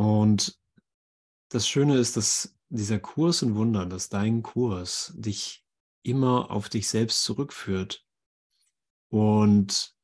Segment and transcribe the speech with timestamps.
[0.00, 0.58] Und
[1.50, 5.62] das Schöne ist, dass dieser Kurs in Wundern, dass dein Kurs dich
[6.02, 8.06] immer auf dich selbst zurückführt.
[9.10, 9.94] Und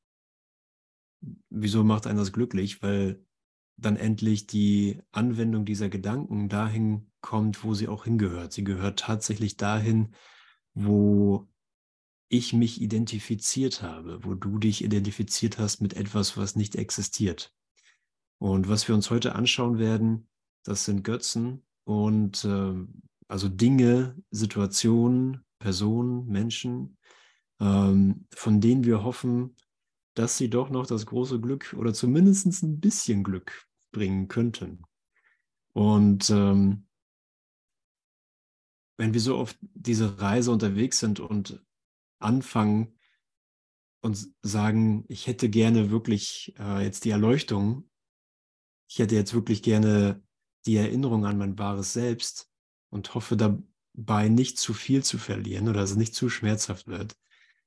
[1.48, 2.82] wieso macht einen das glücklich?
[2.82, 3.24] Weil
[3.78, 8.53] dann endlich die Anwendung dieser Gedanken dahin kommt, wo sie auch hingehört.
[8.53, 10.15] Sie gehört tatsächlich dahin,
[10.74, 11.49] wo
[12.28, 17.55] ich mich identifiziert habe, wo du dich identifiziert hast mit etwas, was nicht existiert.
[18.38, 20.28] Und was wir uns heute anschauen werden,
[20.64, 22.74] das sind Götzen und äh,
[23.28, 26.98] also Dinge, Situationen, Personen, Menschen,
[27.60, 29.56] ähm, von denen wir hoffen,
[30.14, 34.82] dass sie doch noch das große Glück oder zumindest ein bisschen Glück bringen könnten.
[35.72, 36.86] Und ähm,
[38.98, 41.62] wenn wir so auf diese Reise unterwegs sind und
[42.18, 42.98] anfangen
[44.00, 47.91] und sagen, ich hätte gerne wirklich äh, jetzt die Erleuchtung,
[48.88, 50.22] ich hätte jetzt wirklich gerne
[50.66, 52.50] die Erinnerung an mein wahres Selbst
[52.91, 57.16] und hoffe dabei nicht zu viel zu verlieren oder dass es nicht zu schmerzhaft wird,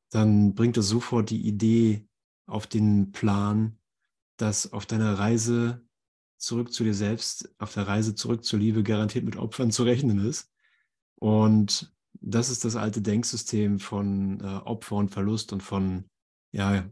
[0.09, 2.07] dann bringt es sofort die Idee
[2.45, 3.77] auf den Plan,
[4.38, 5.85] dass auf deiner Reise
[6.38, 10.25] zurück zu dir selbst, auf der Reise zurück zur Liebe garantiert mit Opfern zu rechnen
[10.25, 10.51] ist.
[11.16, 16.05] Und das ist das alte Denksystem von äh, Opfer und Verlust und von
[16.51, 16.89] ja,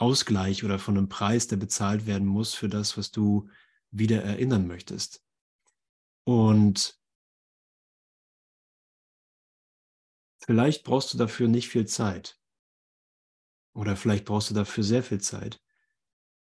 [0.00, 3.48] Ausgleich oder von einem Preis, der bezahlt werden muss für das, was du
[3.90, 5.22] wieder erinnern möchtest.
[6.24, 6.98] Und
[10.44, 12.40] vielleicht brauchst du dafür nicht viel Zeit.
[13.74, 15.62] Oder vielleicht brauchst du dafür sehr viel Zeit.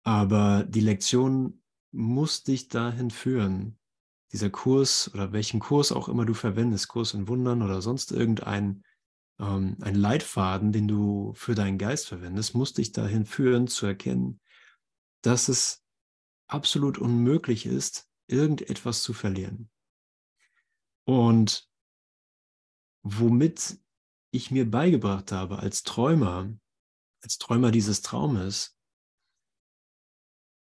[0.03, 3.80] Aber die Lektion muss dich dahin führen,
[4.31, 8.84] dieser Kurs oder welchen Kurs auch immer du verwendest, Kurs in Wundern oder sonst irgendein
[9.39, 14.39] ähm, ein Leitfaden, den du für deinen Geist verwendest, muss dich dahin führen zu erkennen,
[15.22, 15.83] dass es
[16.47, 19.69] absolut unmöglich ist, irgendetwas zu verlieren.
[21.06, 21.69] Und
[23.03, 23.79] womit
[24.31, 26.52] ich mir beigebracht habe als Träumer,
[27.22, 28.78] als Träumer dieses Traumes,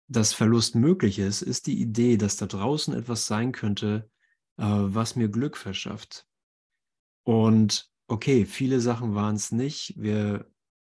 [0.08, 4.10] dass Verlust möglich ist, ist die Idee, dass da draußen etwas sein könnte,
[4.58, 6.28] äh, was mir Glück verschafft.
[7.24, 9.94] Und okay, viele Sachen waren es nicht.
[9.98, 10.50] Wir,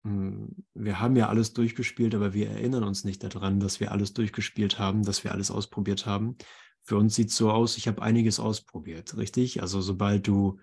[0.03, 4.13] hm, wir haben ja alles durchgespielt, aber wir erinnern uns nicht daran, dass wir alles
[4.13, 6.38] durchgespielt haben, dass wir alles ausprobiert haben.
[6.84, 9.62] Für uns sieht es so aus, ich habe einiges ausprobiert, richtig?
[9.62, 10.59] Also sobald du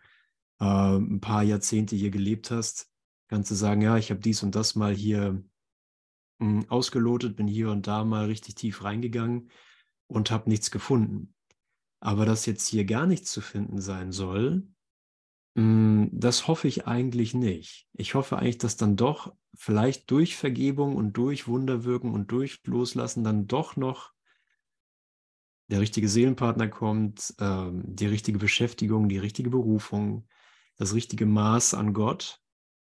[0.60, 2.90] äh, ein paar Jahrzehnte hier gelebt hast,
[3.28, 5.42] kannst du sagen, ja, ich habe dies und das mal hier
[6.38, 9.50] mh, hm, ausgelotet, bin hier und da mal richtig tief reingegangen
[10.06, 11.34] und habe nichts gefunden.
[12.00, 14.68] Aber dass jetzt hier gar nichts zu finden sein soll,
[15.56, 17.86] das hoffe ich eigentlich nicht.
[17.92, 23.22] Ich hoffe eigentlich, dass dann doch vielleicht durch Vergebung und durch Wunderwirken und durch Loslassen
[23.22, 24.12] dann doch noch
[25.68, 30.26] der richtige Seelenpartner kommt, äh, die richtige Beschäftigung, die richtige Berufung,
[30.76, 32.40] das richtige Maß an Gott,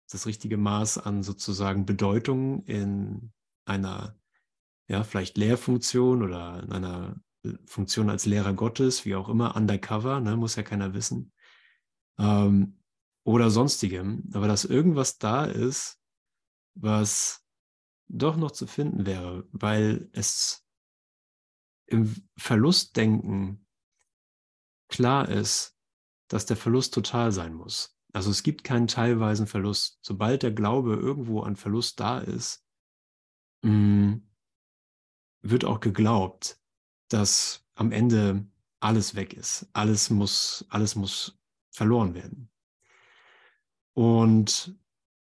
[0.10, 3.34] das richtige Maß an sozusagen Bedeutung in
[3.66, 4.18] einer,
[4.88, 7.16] ja, vielleicht Lehrfunktion oder in einer
[7.66, 11.32] Funktion als Lehrer Gottes, wie auch immer, undercover, ne, muss ja keiner wissen,
[12.18, 12.80] ähm,
[13.24, 16.00] oder sonstigem, aber dass irgendwas da ist,
[16.76, 17.46] was
[18.08, 20.66] doch noch zu finden wäre, weil es
[21.88, 23.66] im Verlustdenken
[24.88, 25.76] klar ist,
[26.28, 27.98] dass der Verlust total sein muss.
[28.14, 30.00] Also es gibt keinen teilweisen Verlust.
[30.02, 32.66] Sobald der Glaube irgendwo an Verlust da ist,
[33.64, 34.16] mm,
[35.42, 36.60] wird auch geglaubt,
[37.10, 38.48] dass am Ende
[38.80, 39.68] alles weg ist.
[39.74, 41.38] Alles muss, alles muss
[41.76, 42.50] verloren werden.
[43.94, 44.76] Und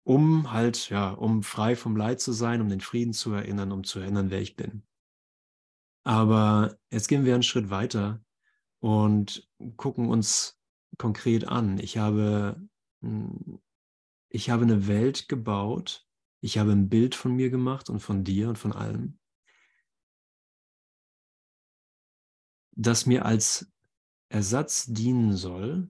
[0.04, 3.84] um halt, ja, um frei vom Leid zu sein, um den Frieden zu erinnern, um
[3.84, 4.84] zu erinnern, wer ich bin.
[6.04, 8.24] Aber jetzt gehen wir einen Schritt weiter
[8.80, 10.60] und gucken uns
[10.98, 11.80] konkret an.
[11.80, 12.62] Ich habe,
[13.02, 13.60] hm,
[14.30, 16.08] ich habe eine Welt gebaut,
[16.42, 19.18] ich habe ein Bild von mir gemacht und von dir und von allem,
[22.78, 23.72] das mir als
[24.30, 25.90] Ersatz dienen soll,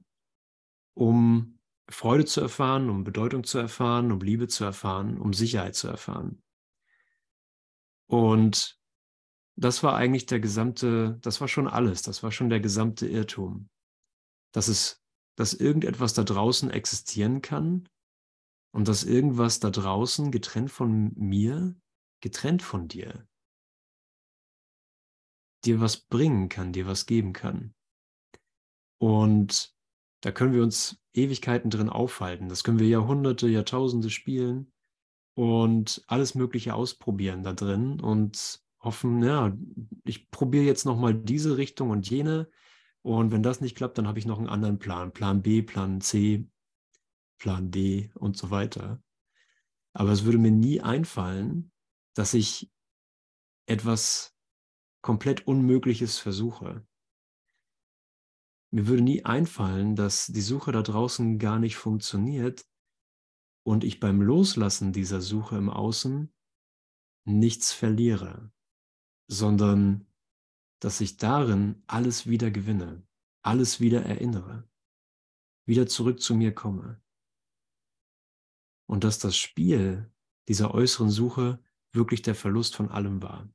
[0.95, 5.87] um Freude zu erfahren, um Bedeutung zu erfahren, um Liebe zu erfahren, um Sicherheit zu
[5.87, 6.41] erfahren.
[8.07, 8.79] Und
[9.55, 13.69] das war eigentlich der gesamte, das war schon alles, das war schon der gesamte Irrtum
[14.55, 15.03] dass es,
[15.35, 17.89] dass irgendetwas da draußen existieren kann
[18.71, 21.75] und dass irgendwas da draußen getrennt von mir,
[22.21, 23.27] getrennt von dir,
[25.65, 27.75] dir was bringen kann, dir was geben kann.
[28.97, 29.74] Und
[30.25, 32.49] da können wir uns Ewigkeiten drin aufhalten.
[32.49, 34.73] Das können wir Jahrhunderte, Jahrtausende spielen
[35.35, 39.55] und alles Mögliche ausprobieren da drin und hoffen, ja,
[40.03, 42.49] ich probiere jetzt nochmal diese Richtung und jene.
[43.03, 45.13] Und wenn das nicht klappt, dann habe ich noch einen anderen Plan.
[45.13, 46.49] Plan B, Plan C,
[47.37, 48.99] Plan D und so weiter.
[49.93, 51.71] Aber es würde mir nie einfallen,
[52.15, 52.71] dass ich
[53.67, 54.35] etwas
[55.03, 56.83] komplett Unmögliches versuche.
[58.75, 62.67] Mir würde nie einfallen, dass die Suche da draußen gar nicht funktioniert
[63.65, 66.29] und ich beim Loslassen dieser Suche im Außen
[67.25, 68.51] nichts verliere,
[69.31, 70.05] sondern
[70.81, 73.07] dass ich darin alles wieder gewinne,
[73.45, 74.69] alles wieder erinnere,
[75.65, 77.01] wieder zurück zu mir komme.
[78.89, 80.13] Und dass das Spiel
[80.49, 81.63] dieser äußeren Suche
[81.93, 83.49] wirklich der Verlust von allem war.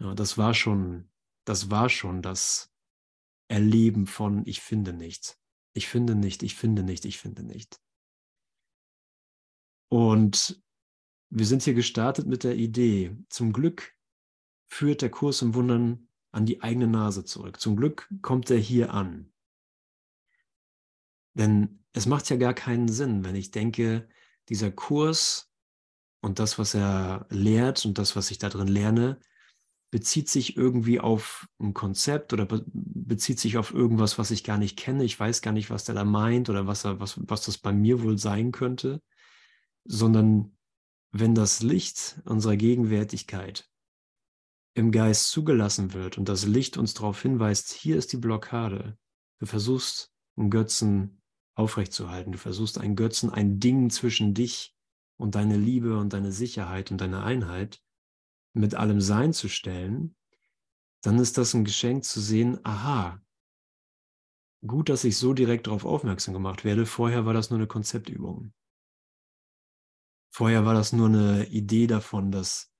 [0.00, 1.10] Ja, das war schon,
[1.44, 2.72] das war schon das
[3.48, 5.38] Erleben von ich finde nichts.
[5.72, 7.80] Ich finde nicht, ich finde nicht, ich finde nicht.
[9.88, 10.62] Und
[11.30, 13.94] wir sind hier gestartet mit der Idee, zum Glück
[14.66, 17.60] führt der Kurs im Wundern an die eigene Nase zurück.
[17.60, 19.32] Zum Glück kommt er hier an.
[21.34, 24.08] Denn es macht ja gar keinen Sinn, wenn ich denke,
[24.48, 25.50] dieser Kurs
[26.20, 29.20] und das, was er lehrt und das, was ich da drin lerne,
[29.90, 34.78] bezieht sich irgendwie auf ein Konzept oder bezieht sich auf irgendwas, was ich gar nicht
[34.78, 35.04] kenne.
[35.04, 37.72] Ich weiß gar nicht, was der da meint oder was, er, was, was das bei
[37.72, 39.00] mir wohl sein könnte,
[39.84, 40.56] sondern
[41.10, 43.68] wenn das Licht unserer Gegenwärtigkeit
[44.74, 48.98] im Geist zugelassen wird und das Licht uns darauf hinweist, hier ist die Blockade.
[49.38, 51.22] Du versuchst, einen Götzen
[51.54, 52.32] aufrechtzuerhalten.
[52.32, 54.76] Du versuchst, einen Götzen, ein Ding zwischen dich
[55.16, 57.80] und deine Liebe und deine Sicherheit und deine Einheit
[58.58, 60.16] mit allem Sein zu stellen,
[61.02, 63.22] dann ist das ein Geschenk zu sehen, aha,
[64.66, 66.84] gut, dass ich so direkt darauf aufmerksam gemacht werde.
[66.84, 68.52] Vorher war das nur eine Konzeptübung.
[70.30, 72.72] Vorher war das nur eine Idee davon, dass,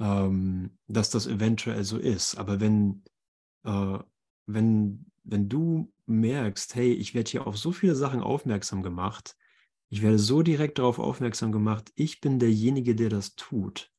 [0.00, 2.36] ähm, dass das eventuell so ist.
[2.36, 3.04] Aber wenn,
[3.64, 3.98] äh,
[4.46, 9.36] wenn, wenn du merkst, hey, ich werde hier auf so viele Sachen aufmerksam gemacht,
[9.88, 13.92] ich werde so direkt darauf aufmerksam gemacht, ich bin derjenige, der das tut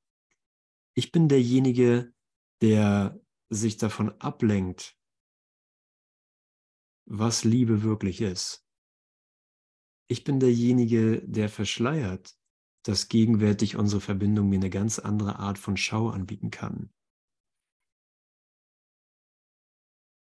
[0.95, 2.13] ich bin derjenige,
[2.61, 3.19] der
[3.49, 4.97] sich davon ablenkt,
[7.05, 8.65] was Liebe wirklich ist.
[10.07, 12.35] Ich bin derjenige, der verschleiert,
[12.83, 16.91] dass gegenwärtig unsere Verbindung mir eine ganz andere Art von Schau anbieten kann.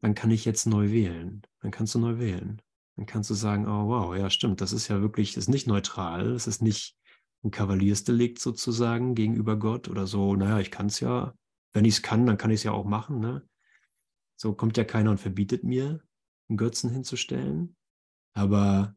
[0.01, 1.41] Dann kann ich jetzt neu wählen.
[1.59, 2.61] Dann kannst du neu wählen.
[2.95, 5.67] Dann kannst du sagen, oh wow, ja stimmt, das ist ja wirklich, das ist nicht
[5.67, 6.97] neutral, es ist nicht
[7.43, 11.33] ein Kavaliersdelikt sozusagen gegenüber Gott oder so, naja, ich kann es ja,
[11.73, 13.19] wenn ich es kann, dann kann ich es ja auch machen.
[13.19, 13.47] Ne?
[14.35, 16.01] So kommt ja keiner und verbietet mir,
[16.49, 17.75] einen Götzen hinzustellen.
[18.33, 18.95] Aber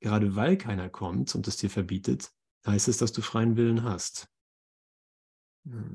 [0.00, 2.32] gerade weil keiner kommt und es dir verbietet,
[2.66, 4.28] heißt es, dass du freien Willen hast.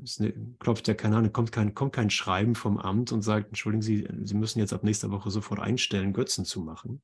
[0.02, 3.48] Es ne, klopft ja keine Ahnung, kommt kein, kommt kein Schreiben vom Amt und sagt,
[3.48, 7.02] entschuldigen Sie, Sie müssen jetzt ab nächster Woche sofort einstellen, Götzen zu machen.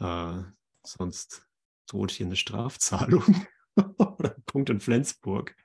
[0.00, 0.42] Äh,
[0.82, 1.46] sonst
[1.86, 3.24] droht hier eine Strafzahlung
[3.98, 5.56] oder Punkt in Flensburg.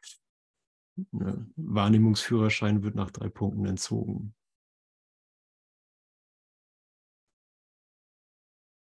[1.11, 4.35] Ja, Wahrnehmungsführerschein wird nach drei Punkten entzogen.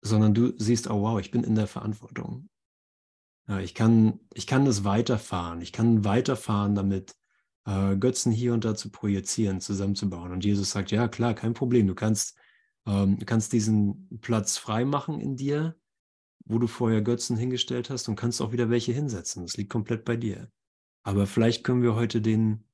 [0.01, 2.49] Sondern du siehst, oh wow, ich bin in der Verantwortung.
[3.47, 5.61] Ja, ich, kann, ich kann das weiterfahren.
[5.61, 7.15] Ich kann weiterfahren damit,
[7.65, 10.31] äh, Götzen hier und da zu projizieren, zusammenzubauen.
[10.31, 11.87] Und Jesus sagt, ja klar, kein Problem.
[11.87, 12.37] Du kannst,
[12.85, 15.78] ähm, du kannst diesen Platz freimachen in dir
[16.49, 19.43] wo du vorher Götzen hingestellt hast und kannst auch wieder welche hinsetzen.
[19.43, 20.51] Das liegt komplett bei dir.
[21.03, 22.67] Aber vielleicht können wir heute den,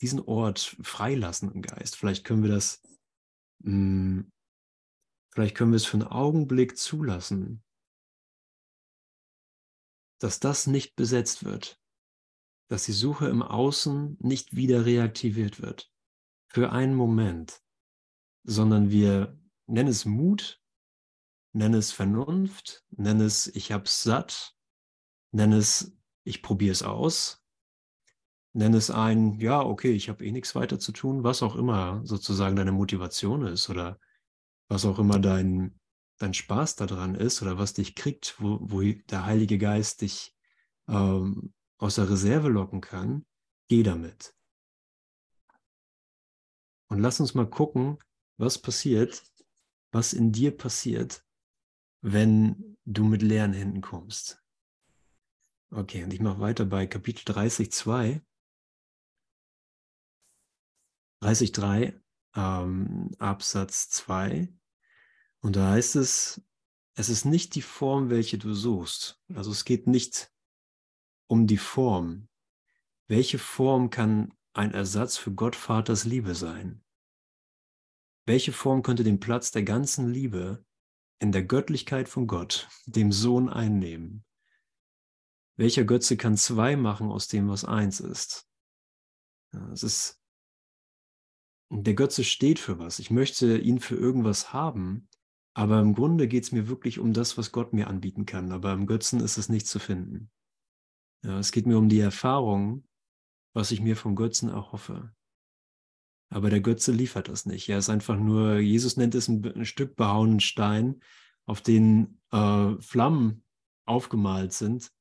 [0.00, 1.96] diesen Ort freilassen im Geist.
[1.96, 2.80] Vielleicht können wir das,
[3.58, 4.32] mh, hm,
[5.32, 7.64] vielleicht können wir es für einen Augenblick zulassen,
[10.20, 11.80] dass das nicht besetzt wird,
[12.68, 15.92] dass die Suche im Außen nicht wieder reaktiviert wird.
[16.46, 17.62] Für einen Moment,
[18.44, 20.62] sondern wir nennen es Mut
[21.52, 24.54] Nenn es Vernunft, nenn es ich hab's satt,
[25.32, 27.42] nenn es ich probiere es aus,
[28.52, 32.00] nenn es ein, ja, okay, ich habe eh nichts weiter zu tun, was auch immer
[32.04, 33.98] sozusagen deine Motivation ist oder
[34.68, 35.78] was auch immer dein,
[36.18, 40.34] dein Spaß daran ist oder was dich kriegt, wo, wo der Heilige Geist dich
[40.88, 43.24] ähm, aus der Reserve locken kann,
[43.68, 44.34] geh damit.
[46.88, 47.98] Und lass uns mal gucken,
[48.38, 49.22] was passiert,
[49.92, 51.24] was in dir passiert,
[52.00, 54.42] wenn du mit leeren Händen kommst.
[55.70, 58.22] Okay, und ich mache weiter bei Kapitel 30, 2.
[61.20, 62.00] 30, 3,
[62.36, 64.52] ähm, Absatz 2.
[65.40, 66.42] Und da heißt es,
[66.94, 69.20] es ist nicht die Form, welche du suchst.
[69.34, 70.32] Also es geht nicht
[71.26, 72.28] um die Form.
[73.10, 76.84] welche Form kann ein Ersatz für Gott Vaters Liebe sein?
[78.26, 80.66] Welche Form könnte den Platz der ganzen Liebe
[81.18, 84.24] in der Göttlichkeit von Gott, dem Sohn, einnehmen?
[85.56, 88.48] Welcher Götze kann zwei machen aus dem, was eins ist?
[89.72, 90.18] Es ist
[91.70, 92.98] der Götze steht für was.
[92.98, 95.08] Ich möchte ihn für irgendwas haben,
[95.54, 98.52] aber im Grunde geht es mir wirklich um das, was Gott mir anbieten kann.
[98.52, 100.30] Aber im Götzen ist es nicht zu finden.
[101.22, 102.86] Ja, es geht mir um die Erfahrung,
[103.52, 105.12] was ich mir vom Götzen erhoffe.
[106.30, 107.68] Aber der Götze liefert das nicht.
[107.68, 111.00] Er ist einfach nur, Jesus nennt es ein, ein Stück behauenen Stein,
[111.46, 113.42] auf den äh, Flammen
[113.86, 114.92] aufgemalt sind.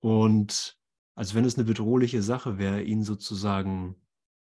[0.00, 0.78] Und
[1.14, 3.96] als wenn es eine bedrohliche Sache wäre, ihn sozusagen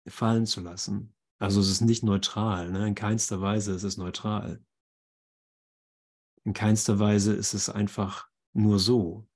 [0.05, 1.13] fallen zu lassen.
[1.39, 2.87] Also es ist nicht neutral, ne?
[2.87, 4.63] in keinster Weise ist es neutral.
[6.43, 9.27] In keinster Weise ist es einfach nur so,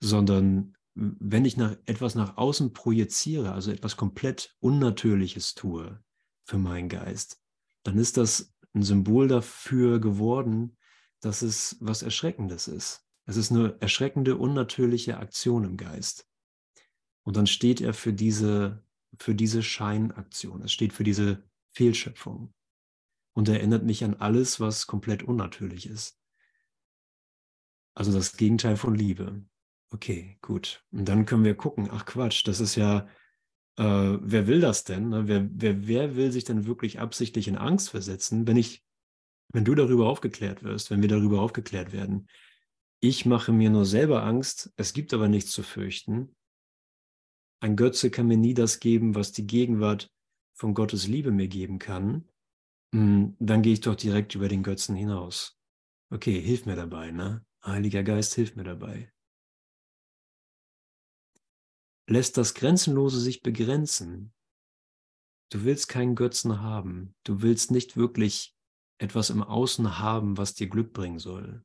[0.00, 6.02] sondern wenn ich nach, etwas nach außen projiziere, also etwas komplett Unnatürliches tue
[6.48, 7.40] für meinen Geist,
[7.82, 10.76] dann ist das ein Symbol dafür geworden,
[11.20, 13.04] dass es was Erschreckendes ist.
[13.26, 16.26] Es ist eine erschreckende, unnatürliche Aktion im Geist.
[17.22, 18.82] Und dann steht er für diese,
[19.18, 20.62] für diese Scheinaktion.
[20.62, 22.54] Es steht für diese Fehlschöpfung
[23.34, 26.18] und erinnert mich an alles, was komplett unnatürlich ist.
[27.94, 29.44] Also das Gegenteil von Liebe.
[29.90, 30.82] Okay, gut.
[30.92, 33.06] Und dann können wir gucken, ach Quatsch, das ist ja,
[33.78, 35.08] äh, wer will das denn?
[35.08, 35.28] Ne?
[35.28, 38.84] Wer, wer, wer will sich denn wirklich absichtlich in Angst versetzen, wenn ich,
[39.52, 42.28] wenn du darüber aufgeklärt wirst, wenn wir darüber aufgeklärt werden?
[43.00, 46.34] Ich mache mir nur selber Angst, es gibt aber nichts zu fürchten.
[47.60, 50.10] Ein Götze kann mir nie das geben, was die Gegenwart
[50.54, 52.28] von Gottes Liebe mir geben kann,
[52.92, 55.56] hm, dann gehe ich doch direkt über den Götzen hinaus.
[56.10, 57.44] Okay, hilf mir dabei, ne?
[57.64, 59.12] Heiliger Geist, hilf mir dabei.
[62.10, 64.32] Lässt das Grenzenlose sich begrenzen?
[65.50, 67.14] Du willst keinen Götzen haben.
[67.22, 68.56] Du willst nicht wirklich
[68.98, 71.64] etwas im Außen haben, was dir Glück bringen soll.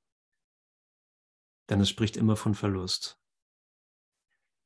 [1.70, 3.22] Denn es spricht immer von Verlust.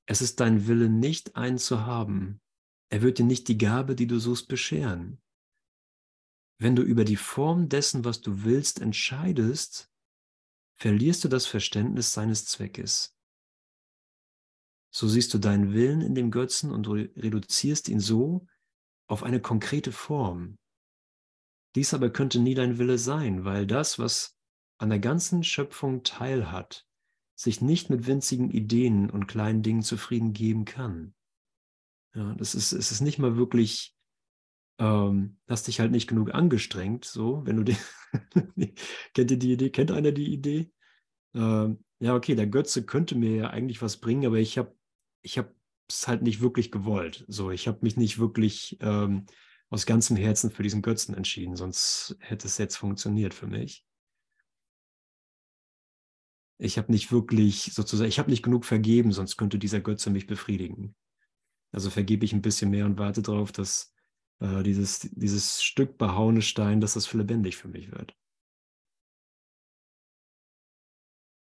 [0.08, 2.42] Es ist dein Wille, nicht einen zu haben,
[2.90, 5.22] er wird dir nicht die Gabe, die du suchst, bescheren.
[6.60, 9.92] Wenn du über die Form dessen, was du willst, entscheidest,
[10.80, 13.17] verlierst du das Verständnis seines Zweckes.
[14.98, 18.48] So siehst du deinen Willen in dem Götzen und reduzierst ihn so
[19.08, 20.58] auf eine konkrete Form.
[21.76, 24.36] Dies aber könnte nie dein Wille sein, weil das, was
[24.80, 26.88] an der ganzen Schöpfung teilhat,
[27.36, 31.14] sich nicht mit winzigen Ideen und kleinen Dingen zufrieden geben kann.
[32.16, 33.96] Ja, das ist, es ist nicht mal wirklich,
[34.80, 37.78] ähm, hast dich halt nicht genug angestrengt, so, wenn du die,
[39.14, 40.72] kennt ihr die Idee, kennt einer die Idee?
[41.36, 44.77] Ähm, ja, okay, der Götze könnte mir ja eigentlich was bringen, aber ich habe
[45.28, 45.54] ich habe
[45.90, 47.26] es halt nicht wirklich gewollt.
[47.28, 49.26] So, ich habe mich nicht wirklich ähm,
[49.70, 53.86] aus ganzem Herzen für diesen Götzen entschieden, sonst hätte es jetzt funktioniert für mich.
[56.60, 60.28] Ich habe nicht wirklich sozusagen, ich habe nicht genug vergeben, sonst könnte dieser Götze mich
[60.28, 60.96] befriedigen.
[61.74, 63.94] Also vergebe ich ein bisschen mehr und warte darauf, dass
[64.40, 68.16] äh, dieses, dieses Stück behauene Stein, dass das für lebendig für mich wird.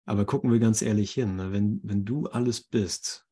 [0.04, 1.52] Aber gucken wir ganz ehrlich hin, ne?
[1.52, 3.26] wenn, wenn du alles bist,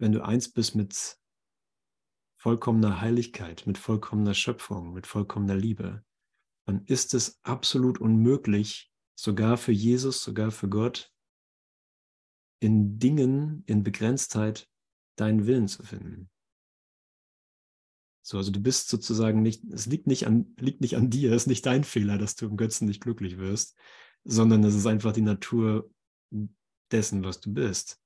[0.00, 1.18] wenn du eins bist mit
[2.38, 6.04] vollkommener Heiligkeit, mit vollkommener Schöpfung, mit vollkommener Liebe,
[6.66, 11.12] dann ist es absolut unmöglich, sogar für Jesus, sogar für Gott,
[12.60, 14.68] in Dingen, in Begrenztheit
[15.16, 16.30] deinen Willen zu finden.
[18.22, 21.42] So, also du bist sozusagen nicht, es liegt nicht an, liegt nicht an dir, es
[21.42, 23.76] ist nicht dein Fehler, dass du im Götzen nicht glücklich wirst,
[24.24, 25.90] sondern es ist einfach die Natur
[26.90, 27.99] dessen, was du bist.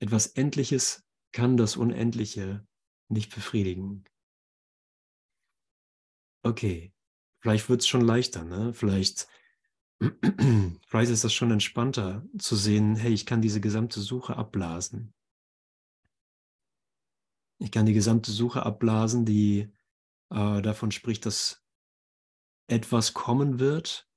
[0.00, 2.66] Etwas Endliches kann das Unendliche
[3.08, 4.04] nicht befriedigen.
[6.42, 6.92] Okay,
[7.40, 8.72] vielleicht wird es schon leichter, ne?
[8.72, 9.28] Vielleicht,
[10.86, 15.14] vielleicht ist das schon entspannter zu sehen, hey, ich kann diese gesamte Suche abblasen.
[17.58, 19.72] Ich kann die gesamte Suche abblasen, die
[20.30, 21.64] äh, davon spricht, dass
[22.66, 24.08] etwas kommen wird,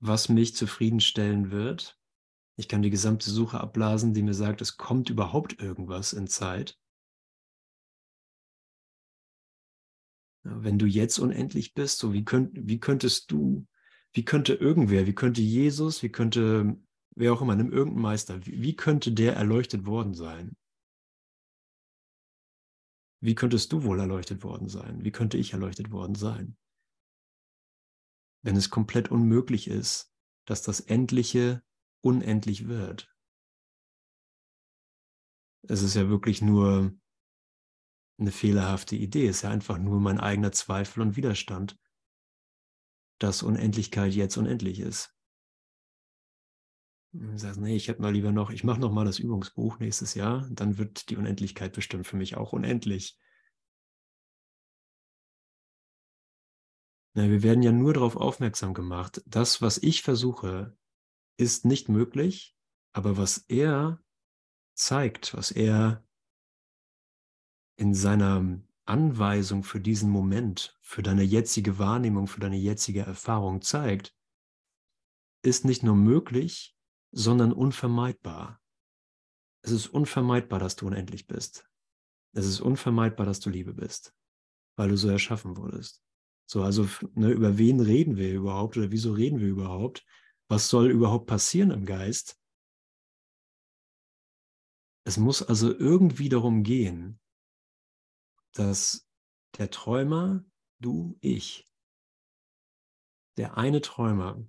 [0.00, 1.99] was mich zufriedenstellen wird.
[2.60, 6.78] Ich kann die gesamte Suche abblasen, die mir sagt, es kommt überhaupt irgendwas in Zeit.
[10.42, 13.66] Wenn du jetzt unendlich bist, so wie, könnt, wie könntest du,
[14.12, 16.78] wie könnte irgendwer, wie könnte Jesus, wie könnte
[17.16, 20.54] wer auch immer, nimm irgendeinen Meister, wie, wie könnte der erleuchtet worden sein?
[23.22, 25.02] Wie könntest du wohl erleuchtet worden sein?
[25.02, 26.58] Wie könnte ich erleuchtet worden sein?
[28.42, 30.12] wenn es komplett unmöglich ist,
[30.46, 31.62] dass das Endliche
[32.02, 33.14] unendlich wird.
[35.68, 36.92] Es ist ja wirklich nur
[38.18, 41.78] eine fehlerhafte Idee, es ist ja einfach nur mein eigener Zweifel und Widerstand,
[43.18, 45.14] dass Unendlichkeit jetzt unendlich ist.
[47.12, 50.14] Du sagst, nee, ich hätte mal lieber noch, ich mache noch mal das Übungsbuch nächstes
[50.14, 53.18] Jahr, dann wird die Unendlichkeit bestimmt für mich auch unendlich.
[57.14, 60.76] Na, wir werden ja nur darauf aufmerksam gemacht, das, was ich versuche,
[61.40, 62.54] ist nicht möglich,
[62.92, 64.02] aber was er
[64.74, 66.04] zeigt, was er
[67.76, 74.14] in seiner Anweisung für diesen Moment, für deine jetzige Wahrnehmung, für deine jetzige Erfahrung zeigt,
[75.42, 76.76] ist nicht nur möglich,
[77.10, 78.60] sondern unvermeidbar.
[79.62, 81.68] Es ist unvermeidbar, dass du unendlich bist.
[82.32, 84.14] Es ist unvermeidbar, dass du Liebe bist,
[84.76, 86.02] weil du so erschaffen wurdest.
[86.46, 90.04] So, also ne, über wen reden wir überhaupt oder wieso reden wir überhaupt?
[90.50, 92.36] Was soll überhaupt passieren im Geist?
[95.04, 97.20] Es muss also irgendwie darum gehen,
[98.54, 99.08] dass
[99.58, 100.44] der Träumer,
[100.80, 101.70] du, ich,
[103.36, 104.44] der eine Träumer,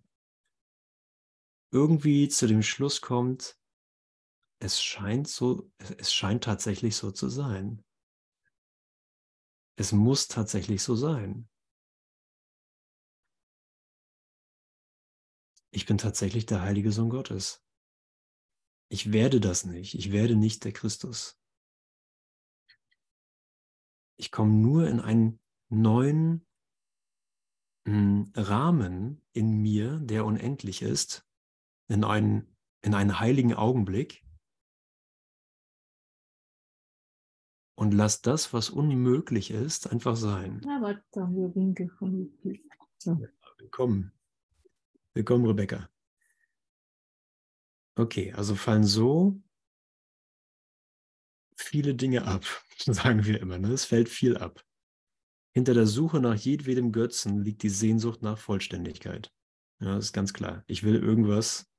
[1.71, 3.59] irgendwie zu dem Schluss kommt,
[4.57, 7.83] es scheint so, es scheint tatsächlich so zu sein.
[9.75, 11.47] Es muss tatsächlich so sein.
[15.71, 17.65] Ich bin tatsächlich der heilige Sohn Gottes.
[18.89, 19.95] Ich werde das nicht.
[19.95, 21.39] Ich werde nicht der Christus.
[24.17, 26.45] Ich komme nur in einen neuen
[27.85, 31.25] hm, Rahmen in mir, der unendlich ist,
[31.87, 34.25] in einen, in einen heiligen Augenblick
[37.75, 40.61] und lass das, was unmöglich ist, einfach sein.
[43.57, 44.11] Willkommen.
[45.13, 45.89] Willkommen, Rebecca.
[47.95, 49.41] Okay, also fallen so
[51.57, 52.45] viele Dinge ab,
[52.77, 53.57] sagen wir immer.
[53.57, 53.73] Ne?
[53.73, 54.63] Es fällt viel ab.
[55.53, 59.33] Hinter der Suche nach jedwedem Götzen liegt die Sehnsucht nach Vollständigkeit.
[59.81, 60.63] Ja, das ist ganz klar.
[60.67, 61.69] Ich will irgendwas,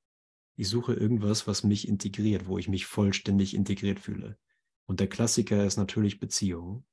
[0.55, 4.37] ich suche irgendwas, was mich integriert, wo ich mich vollständig integriert fühle.
[4.85, 6.85] Und der Klassiker ist natürlich Beziehung.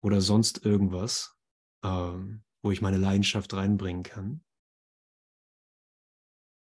[0.00, 1.36] Oder sonst irgendwas,
[1.84, 4.42] ähm, wo ich meine Leidenschaft reinbringen kann.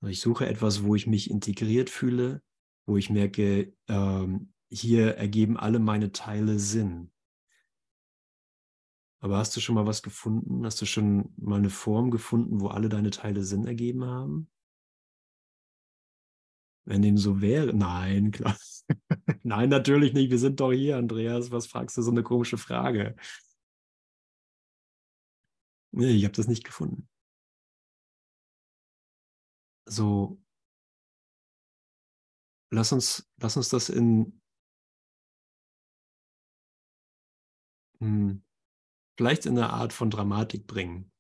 [0.09, 2.43] Ich suche etwas, wo ich mich integriert fühle,
[2.87, 7.11] wo ich merke, ähm, hier ergeben alle meine Teile Sinn.
[9.21, 10.67] Aber hast du schon mal was gefunden?
[10.67, 14.51] Hast du schon mal eine Form gefunden, wo alle deine Teile Sinn ergeben haben?
[16.85, 18.57] Wenn dem so wäre, nein, klar.
[19.43, 20.31] nein, natürlich nicht.
[20.31, 21.51] Wir sind doch hier, Andreas.
[21.51, 23.17] Was fragst du so eine komische Frage?
[25.93, 27.09] Nee, ich habe das nicht gefunden.
[29.95, 30.41] So,
[32.71, 34.41] lass uns, lass uns das in
[38.01, 38.43] hm,
[39.17, 41.13] vielleicht in eine Art von Dramatik bringen.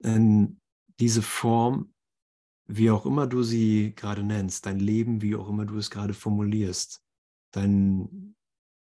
[0.00, 0.60] In
[1.00, 1.94] diese Form,
[2.66, 6.12] wie auch immer du sie gerade nennst, dein Leben, wie auch immer du es gerade
[6.12, 7.02] formulierst,
[7.52, 8.36] dein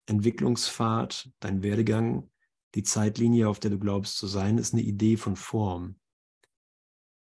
[0.05, 2.31] Entwicklungspfad, dein Werdegang,
[2.75, 5.99] die Zeitlinie, auf der du glaubst zu sein, ist eine Idee von Form.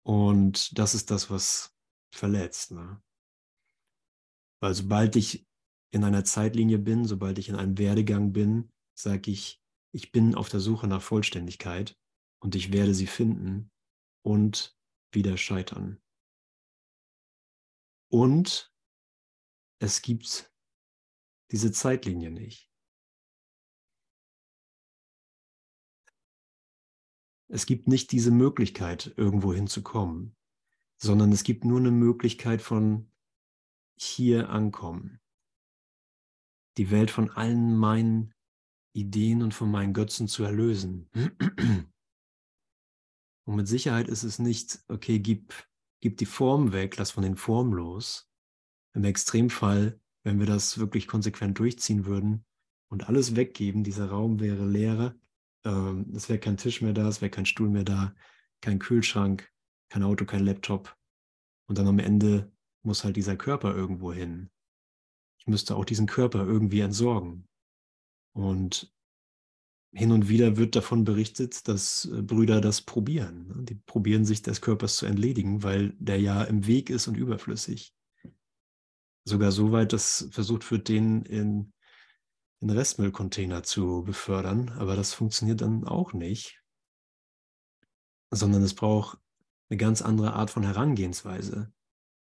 [0.03, 1.77] Und das ist das, was
[2.15, 2.73] verletzt.
[2.73, 3.03] Ne?
[4.61, 5.47] Weil sobald ich
[5.93, 10.49] in einer Zeitlinie bin, sobald ich in einem Werdegang bin, sage ich, ich bin auf
[10.49, 11.99] der Suche nach Vollständigkeit
[12.41, 13.71] und ich werde sie finden
[14.25, 14.77] und
[15.13, 16.01] wieder scheitern.
[18.13, 18.73] Und
[19.81, 20.53] es gibt
[21.51, 22.70] diese Zeitlinie nicht.
[27.53, 30.37] Es gibt nicht diese Möglichkeit, irgendwo hinzukommen,
[30.97, 33.11] sondern es gibt nur eine Möglichkeit von
[33.99, 35.19] hier ankommen.
[36.77, 38.33] Die Welt von allen meinen
[38.93, 41.11] Ideen und von meinen Götzen zu erlösen.
[43.47, 45.53] Und mit Sicherheit ist es nicht, okay, gib,
[46.01, 48.31] gib die Form weg, lass von den Formen los.
[48.95, 52.45] Im Extremfall, wenn wir das wirklich konsequent durchziehen würden
[52.89, 55.19] und alles weggeben, dieser Raum wäre leer,
[55.65, 58.15] ähm, es wäre kein Tisch mehr da, es wäre kein Stuhl mehr da,
[58.61, 59.51] kein Kühlschrank,
[59.89, 60.97] kein Auto, kein Laptop.
[61.67, 64.51] Und dann am Ende muss halt dieser Körper irgendwo hin.
[65.39, 67.49] Ich müsste auch diesen Körper irgendwie entsorgen.
[68.33, 68.93] Und
[69.93, 73.65] hin und wieder wird davon berichtet, dass äh, Brüder das probieren.
[73.65, 77.95] Die probieren sich des Körpers zu entledigen, weil der ja im Weg ist und überflüssig.
[79.25, 81.73] Sogar so weit, dass versucht wird, den in
[82.61, 86.63] den Restmüllcontainer zu befördern, aber das funktioniert dann auch nicht.
[88.33, 89.19] sondern es braucht
[89.71, 91.73] eine ganz andere Art von Herangehensweise.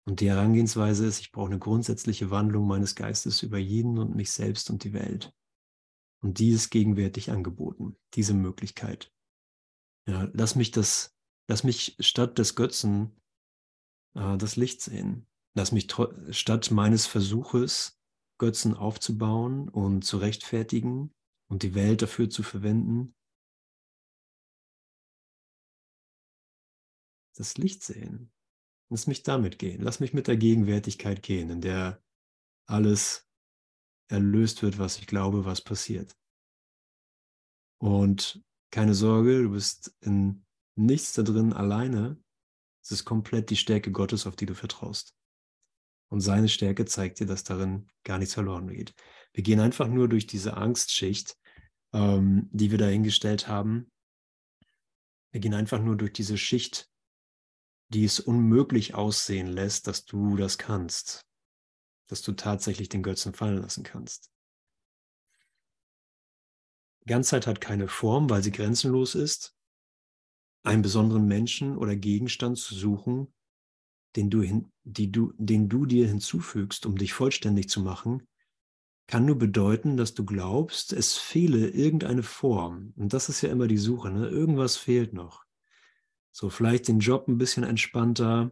[0.04, 4.32] Und die Herangehensweise ist, ich brauche eine grundsätzliche Wandlung meines Geistes über jeden und mich
[4.32, 5.32] selbst und die Welt.
[6.22, 9.12] Und die ist gegenwärtig angeboten, diese Möglichkeit.
[10.08, 11.14] Ja, lass mich das,
[11.48, 13.20] lass mich statt des Götzen
[14.14, 15.28] äh, das Licht sehen.
[15.54, 15.88] Lass mich
[16.30, 18.00] statt meines Versuches,
[18.42, 21.14] Götzen aufzubauen und zu rechtfertigen
[21.48, 23.14] und die Welt dafür zu verwenden,
[27.36, 28.32] das Licht sehen.
[28.90, 29.80] Lass mich damit gehen.
[29.80, 32.02] Lass mich mit der Gegenwärtigkeit gehen, in der
[32.66, 33.30] alles
[34.10, 36.18] erlöst wird, was ich glaube, was passiert.
[37.80, 42.20] Und keine Sorge, du bist in nichts da drin alleine.
[42.82, 45.14] Es ist komplett die Stärke Gottes, auf die du vertraust.
[46.12, 48.94] Und seine Stärke zeigt dir, dass darin gar nichts verloren geht.
[49.32, 51.36] Wir gehen einfach nur durch diese Angstschicht,
[51.92, 53.90] ähm, die wir dahingestellt haben.
[55.30, 56.92] Wir gehen einfach nur durch diese Schicht
[57.92, 61.26] die es unmöglich aussehen lässt, dass du das kannst,
[62.08, 64.30] dass du tatsächlich den Götzen fallen lassen kannst.
[67.06, 69.54] Ganzheit hat keine Form, weil sie grenzenlos ist.
[70.64, 73.34] Einen besonderen Menschen oder Gegenstand zu suchen,
[74.16, 78.26] den du, hin, die du, den du dir hinzufügst, um dich vollständig zu machen,
[79.06, 82.92] kann nur bedeuten, dass du glaubst, es fehle irgendeine Form.
[82.96, 84.10] Und das ist ja immer die Suche.
[84.10, 84.28] Ne?
[84.28, 85.44] Irgendwas fehlt noch.
[86.30, 88.50] So vielleicht den Job ein bisschen entspannter,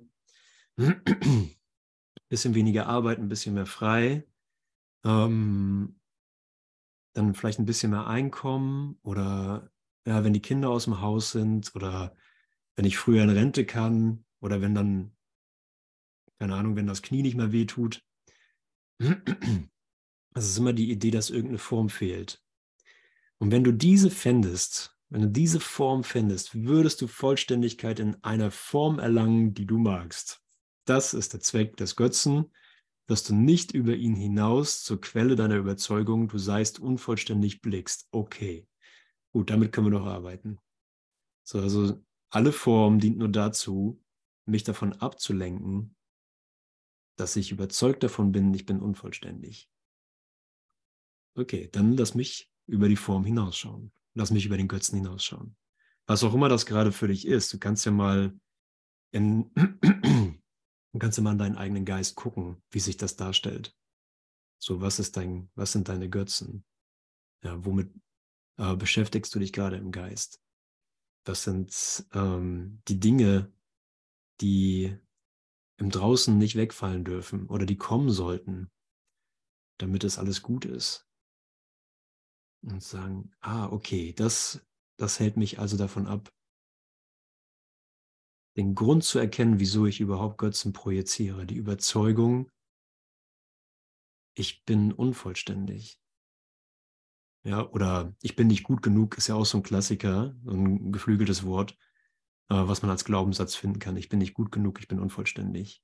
[0.77, 1.03] ein
[2.29, 4.27] bisschen weniger Arbeit, ein bisschen mehr frei,
[5.05, 6.01] ähm,
[7.15, 9.71] dann vielleicht ein bisschen mehr Einkommen oder
[10.07, 12.15] ja, wenn die Kinder aus dem Haus sind oder
[12.77, 15.13] wenn ich früher in Rente kann oder wenn dann,
[16.41, 18.03] keine Ahnung, wenn das Knie nicht mehr wehtut.
[20.33, 22.41] Es ist immer die Idee, dass irgendeine Form fehlt.
[23.39, 28.53] Und wenn du diese fändest, wenn du diese Form findest, würdest du Vollständigkeit in einer
[28.53, 30.41] Form erlangen, die du magst.
[30.85, 32.53] Das ist der Zweck des Götzen,
[33.09, 38.07] dass du nicht über ihn hinaus zur Quelle deiner Überzeugung, du seist unvollständig blickst.
[38.13, 38.69] Okay,
[39.33, 40.59] gut, damit können wir noch arbeiten.
[41.43, 42.01] So, also
[42.31, 44.01] alle Form dient nur dazu,
[44.47, 45.97] mich davon abzulenken,
[47.21, 49.69] dass ich überzeugt davon bin, ich bin unvollständig.
[51.37, 53.93] Okay, dann lass mich über die Form hinausschauen.
[54.15, 55.55] Lass mich über den Götzen hinausschauen.
[56.07, 58.35] Was auch immer das gerade für dich ist, du kannst ja mal
[59.13, 63.77] in, du kannst ja mal in deinen eigenen Geist gucken, wie sich das darstellt.
[64.59, 66.65] So, was ist dein, was sind deine Götzen?
[67.45, 67.93] Ja, womit
[68.57, 70.41] äh, beschäftigst du dich gerade im Geist?
[71.25, 73.53] Das sind ähm, die Dinge,
[74.41, 74.99] die
[75.81, 78.71] im Draußen nicht wegfallen dürfen oder die kommen sollten,
[79.79, 81.09] damit es alles gut ist.
[82.63, 84.65] Und sagen, ah, okay, das,
[84.99, 86.29] das hält mich also davon ab,
[88.59, 92.51] den Grund zu erkennen, wieso ich überhaupt Götzen projiziere, die Überzeugung,
[94.37, 95.99] ich bin unvollständig.
[97.43, 100.93] Ja, oder ich bin nicht gut genug, ist ja auch so ein Klassiker, so ein
[100.93, 101.79] geflügeltes Wort,
[102.55, 103.97] was man als Glaubenssatz finden kann.
[103.97, 105.83] Ich bin nicht gut genug, ich bin unvollständig.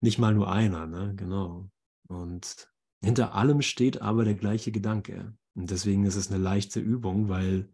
[0.00, 1.14] Nicht mal nur einer, ne?
[1.16, 1.70] Genau.
[2.08, 2.70] Und
[3.02, 5.36] hinter allem steht aber der gleiche Gedanke.
[5.54, 7.70] Und deswegen ist es eine leichte Übung, weil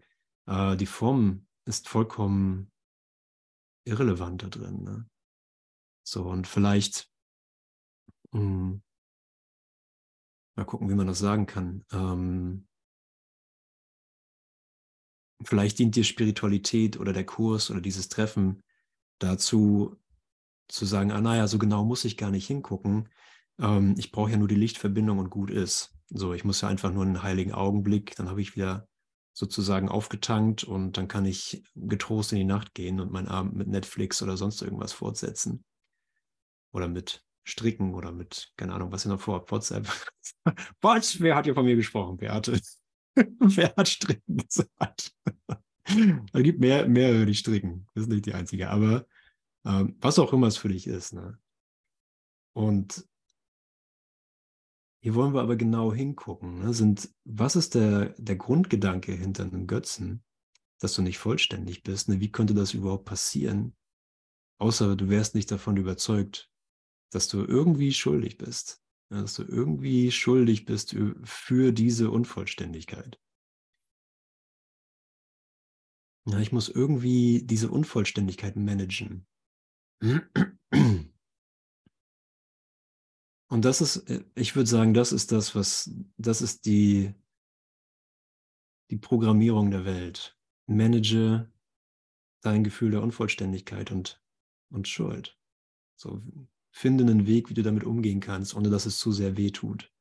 [0.47, 2.71] äh, die Form ist vollkommen
[3.85, 4.83] irrelevant da drin.
[4.83, 5.11] Ne?
[6.05, 7.11] So, und vielleicht,
[8.33, 8.83] mh, hm,
[10.57, 11.85] mal gucken, wie man das sagen kann.
[11.93, 12.69] Ähm,
[15.45, 18.63] vielleicht dient dir Spiritualität oder der Kurs oder dieses Treffen
[19.19, 19.97] dazu,
[20.69, 23.09] zu sagen, ah naja, so genau muss ich gar nicht hingucken,
[23.59, 25.95] ähm, ich brauche ja nur die Lichtverbindung und gut ist.
[26.09, 28.89] So, ich muss ja einfach nur einen heiligen Augenblick, dann habe ich wieder
[29.35, 33.69] sozusagen aufgetankt und dann kann ich getrost in die Nacht gehen und meinen Abend mit
[33.69, 35.65] Netflix oder sonst irgendwas fortsetzen.
[36.73, 39.89] Oder mit Stricken oder mit, keine Ahnung, was ihr noch vor WhatsApp.
[40.81, 41.21] Was?
[41.21, 42.61] Wer hat hier von mir gesprochen, Beate?
[43.39, 45.15] Wer hat Stricken gesagt?
[46.33, 47.87] es gibt mehr, mehrere, die stricken.
[47.95, 48.71] Das ist nicht die einzige.
[48.71, 49.07] Aber
[49.65, 51.13] ähm, was auch immer es für dich ist.
[51.13, 51.39] Ne?
[52.55, 53.07] Und
[55.03, 56.61] hier wollen wir aber genau hingucken.
[56.61, 56.75] Ne?
[56.75, 60.23] Sind, was ist der, der Grundgedanke hinter einem Götzen,
[60.79, 62.09] dass du nicht vollständig bist?
[62.09, 62.21] Ne?
[62.21, 63.77] Wie könnte das überhaupt passieren?
[64.59, 66.51] Außer du wärst nicht davon überzeugt,
[67.11, 68.82] dass du irgendwie schuldig bist.
[69.13, 73.21] Ja, dass du irgendwie schuldig bist für diese Unvollständigkeit.
[76.27, 79.27] Ja, ich muss irgendwie diese Unvollständigkeit managen.
[83.51, 87.13] Und das ist, äh, ich würde sagen, das ist das, was, das ist die,
[88.91, 90.39] die Programmierung der Welt.
[90.67, 91.53] Manage
[92.41, 94.25] dein Gefühl der Unvollständigkeit und,
[94.71, 95.39] und Schuld.
[96.01, 96.23] So,
[96.73, 99.93] finde einen Weg, wie du damit umgehen kannst, ohne dass es zu sehr weh tut.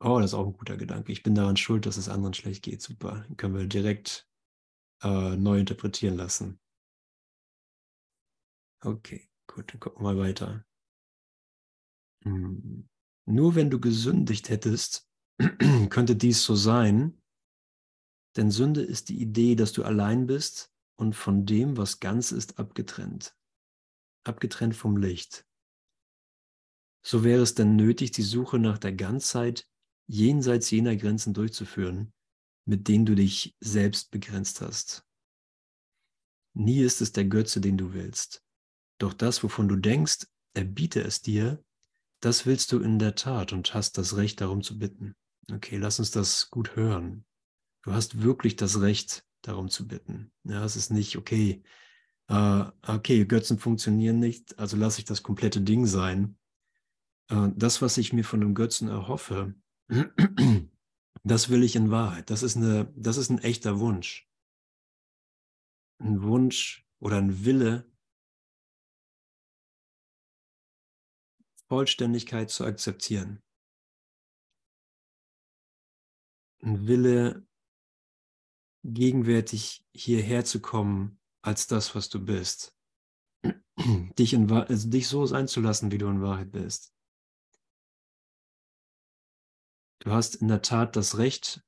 [0.00, 1.12] Oh, das ist auch ein guter Gedanke.
[1.12, 2.82] Ich bin daran schuld, dass es anderen schlecht geht.
[2.82, 3.24] Super.
[3.28, 4.28] Den können wir direkt
[5.02, 6.58] äh, neu interpretieren lassen.
[8.80, 10.64] Okay, gut, dann gucken wir mal weiter.
[12.24, 12.88] Hm.
[13.26, 15.08] Nur wenn du gesündigt hättest,
[15.90, 17.22] könnte dies so sein,
[18.36, 22.58] denn Sünde ist die Idee, dass du allein bist und von dem, was ganz ist,
[22.58, 23.36] abgetrennt.
[24.24, 25.44] Abgetrennt vom Licht.
[27.04, 29.66] So wäre es denn nötig, die Suche nach der Ganzheit
[30.06, 32.12] jenseits jener Grenzen durchzuführen,
[32.64, 35.04] mit denen du dich selbst begrenzt hast.
[36.54, 38.42] Nie ist es der Götze, den du willst.
[38.98, 41.64] Doch das, wovon du denkst, er biete es dir,
[42.20, 45.16] das willst du in der Tat und hast das Recht darum zu bitten.
[45.50, 47.24] Okay, lass uns das gut hören.
[47.82, 50.30] Du hast wirklich das Recht darum zu bitten.
[50.44, 51.64] Ja, es ist nicht, okay,
[52.32, 56.38] äh, okay, Götzen funktionieren nicht, also lasse ich das komplette Ding sein.
[57.28, 59.54] Äh, das, was ich mir von dem Götzen erhoffe,
[61.24, 62.30] das will ich in Wahrheit.
[62.30, 64.30] Das ist, eine, das ist ein echter Wunsch.
[65.98, 67.86] Ein Wunsch oder ein Wille,
[71.68, 73.42] Vollständigkeit zu akzeptieren.
[76.62, 77.46] Ein Wille,
[78.84, 82.74] gegenwärtig hierher zu kommen als das, was du bist.
[84.18, 86.94] Dich, in, also dich so sein zu lassen, wie du in Wahrheit bist.
[89.98, 91.64] Du hast in der Tat das Recht,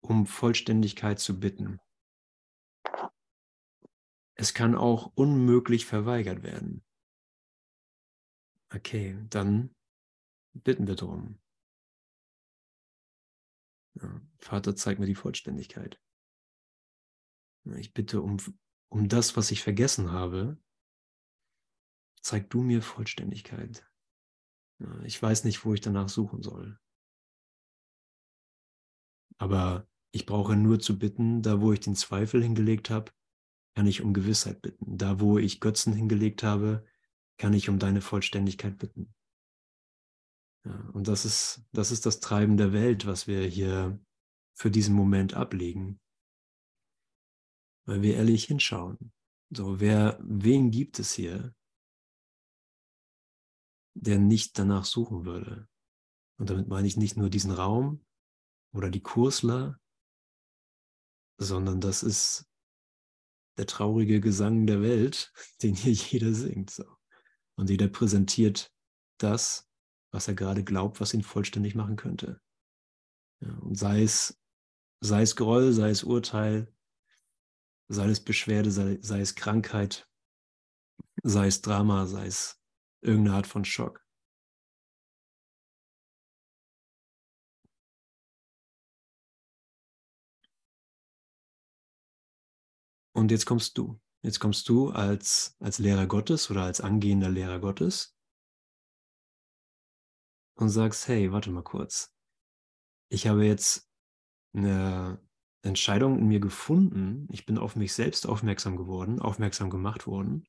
[0.00, 1.80] um Vollständigkeit zu bitten.
[4.34, 6.84] Es kann auch unmöglich verweigert werden.
[8.74, 9.74] Okay, dann
[10.54, 11.38] bitten wir darum.
[13.94, 16.00] Ja, Vater, zeig mir die Vollständigkeit.
[17.76, 18.38] Ich bitte um,
[18.92, 20.58] um das, was ich vergessen habe.
[22.20, 23.90] Zeig du mir Vollständigkeit.
[25.04, 26.78] Ich weiß nicht, wo ich danach suchen soll.
[29.38, 33.10] Aber ich brauche nur zu bitten, da wo ich den Zweifel hingelegt habe,
[33.74, 34.98] kann ich um Gewissheit bitten.
[34.98, 36.84] Da wo ich Götzen hingelegt habe,
[37.38, 39.14] kann ich um deine Vollständigkeit bitten.
[40.66, 43.98] Ja, und das ist, das ist das Treiben der Welt, was wir hier
[44.52, 45.98] für diesen Moment ablegen.
[47.86, 49.12] Weil wir ehrlich hinschauen.
[49.50, 51.54] So, wer, wen gibt es hier,
[53.94, 55.68] der nicht danach suchen würde?
[56.38, 58.04] Und damit meine ich nicht nur diesen Raum
[58.72, 59.78] oder die Kursler,
[61.38, 62.46] sondern das ist
[63.58, 66.70] der traurige Gesang der Welt, den hier jeder singt.
[66.70, 66.84] So.
[67.56, 68.72] Und jeder präsentiert
[69.18, 69.68] das,
[70.12, 72.40] was er gerade glaubt, was ihn vollständig machen könnte.
[73.40, 74.40] Ja, und sei es,
[75.00, 76.71] sei es Groll, sei es Urteil,
[77.88, 80.08] sei es Beschwerde, sei, sei es Krankheit,
[81.22, 82.60] sei es Drama, sei es
[83.02, 84.04] irgendeine Art von Schock.
[93.14, 94.00] Und jetzt kommst du.
[94.24, 98.16] Jetzt kommst du als, als Lehrer Gottes oder als angehender Lehrer Gottes
[100.54, 102.14] und sagst, hey, warte mal kurz.
[103.10, 103.90] Ich habe jetzt
[104.54, 105.20] eine
[105.62, 107.28] Entscheidung in mir gefunden.
[107.30, 110.46] Ich bin auf mich selbst aufmerksam geworden, aufmerksam gemacht worden.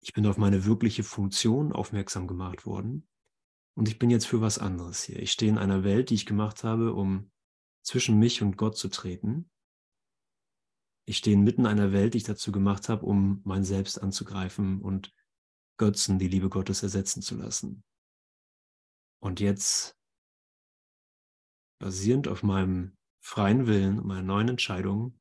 [0.00, 3.08] Ich bin auf meine wirkliche Funktion aufmerksam gemacht worden.
[3.74, 5.18] Und ich bin jetzt für was anderes hier.
[5.18, 7.32] Ich stehe in einer Welt, die ich gemacht habe, um
[7.82, 9.50] zwischen mich und Gott zu treten.
[11.06, 15.12] Ich stehe inmitten einer Welt, die ich dazu gemacht habe, um mein Selbst anzugreifen und
[15.76, 17.82] Götzen, die Liebe Gottes ersetzen zu lassen.
[19.20, 19.98] Und jetzt,
[21.80, 25.18] basierend auf meinem freien Willen und meiner neuen Entscheidung,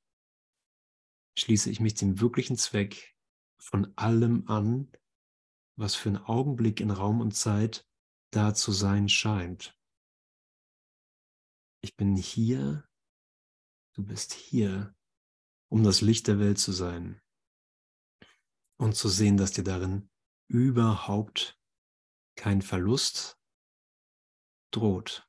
[1.39, 3.15] schließe ich mich dem wirklichen Zweck
[3.57, 4.91] von allem an,
[5.77, 7.87] was für einen Augenblick in Raum und Zeit
[8.31, 9.79] da zu sein scheint.
[11.79, 12.85] Ich bin hier,
[13.93, 14.93] du bist hier
[15.69, 17.21] um das Licht der Welt zu sein
[18.77, 20.09] und zu sehen, dass dir darin
[20.49, 21.57] überhaupt
[22.35, 23.39] kein Verlust
[24.71, 25.25] droht.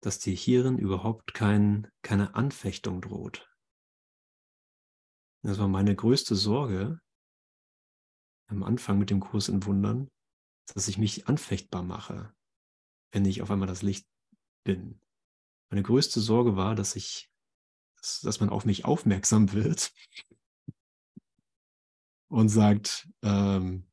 [0.00, 3.50] Dass dir hierin überhaupt kein, keine Anfechtung droht.
[5.42, 7.00] Das war meine größte Sorge
[8.48, 10.08] am Anfang mit dem Kurs in Wundern,
[10.74, 12.34] dass ich mich anfechtbar mache,
[13.12, 14.06] wenn ich auf einmal das Licht
[14.64, 15.00] bin.
[15.70, 17.30] Meine größte Sorge war, dass ich
[17.96, 19.92] dass, dass man auf mich aufmerksam wird
[22.30, 23.86] und sagt, ähm,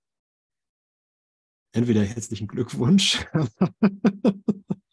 [1.73, 3.25] entweder herzlichen Glückwunsch,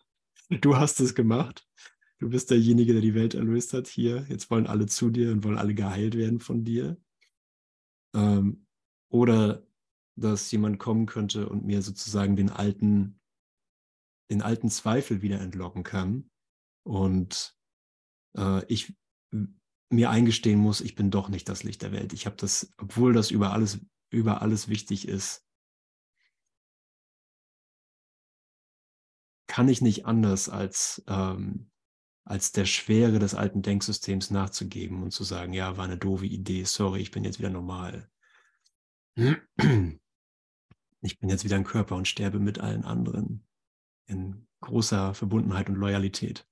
[0.61, 1.67] du hast es gemacht,
[2.19, 4.27] du bist derjenige, der die Welt erlöst hat hier.
[4.29, 6.97] Jetzt wollen alle zu dir und wollen alle geheilt werden von dir.
[8.15, 8.67] Ähm,
[9.11, 9.67] oder
[10.17, 13.21] dass jemand kommen könnte und mir sozusagen den alten,
[14.31, 16.31] den alten Zweifel wieder entlocken kann
[16.85, 17.57] und
[18.37, 18.95] äh, ich
[19.91, 22.13] mir eingestehen muss, ich bin doch nicht das Licht der Welt.
[22.13, 25.45] Ich habe das, obwohl das über alles, über alles wichtig ist,
[29.53, 31.71] kann ich nicht anders als, ähm,
[32.25, 36.65] als der Schwere des alten Denksystems nachzugeben und zu sagen, ja, war eine doofe Idee,
[36.65, 38.11] sorry, ich bin jetzt wieder normal.
[41.05, 43.45] Ich bin jetzt wieder ein Körper und sterbe mit allen anderen
[44.07, 46.49] in großer Verbundenheit und Loyalität.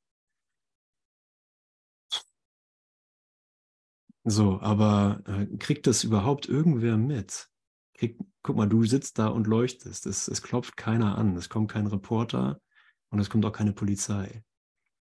[4.25, 7.49] So, aber äh, kriegt das überhaupt irgendwer mit?
[7.95, 10.05] Krieg, guck mal, du sitzt da und leuchtest.
[10.05, 11.37] Es, es klopft keiner an.
[11.37, 12.61] Es kommt kein Reporter
[13.11, 14.45] und es kommt auch keine Polizei.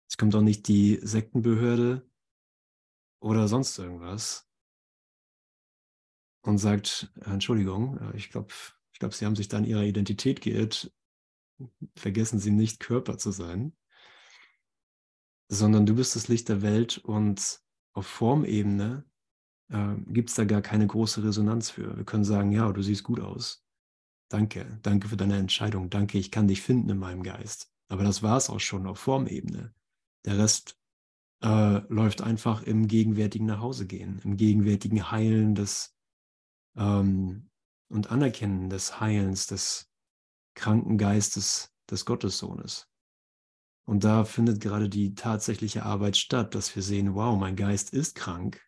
[0.10, 2.10] Es kommt auch nicht die Sektenbehörde
[3.21, 4.49] oder sonst irgendwas
[6.41, 8.54] und sagt, Entschuldigung, äh, ich glaube,
[8.93, 10.91] ich glaub, Sie haben sich da in Ihrer Identität geirrt.
[11.95, 13.75] Vergessen Sie nicht, Körper zu sein,
[15.47, 17.62] sondern du bist das Licht der Welt und
[17.93, 19.06] auf Formebene
[19.69, 21.95] äh, gibt es da gar keine große Resonanz für.
[21.95, 23.63] Wir können sagen, ja, du siehst gut aus.
[24.30, 25.89] Danke, danke für deine Entscheidung.
[25.89, 27.71] Danke, ich kann dich finden in meinem Geist.
[27.91, 29.75] Aber das war es auch schon auf Formebene.
[30.23, 30.80] Der Rest
[31.43, 35.93] äh, läuft einfach im gegenwärtigen Nachhausegehen, im gegenwärtigen Heilen des
[36.77, 37.49] ähm,
[37.89, 39.91] und Anerkennen des Heilens des
[40.56, 42.88] kranken Geistes des Gottessohnes.
[43.86, 48.15] Und da findet gerade die tatsächliche Arbeit statt, dass wir sehen, wow, mein Geist ist
[48.15, 48.65] krank.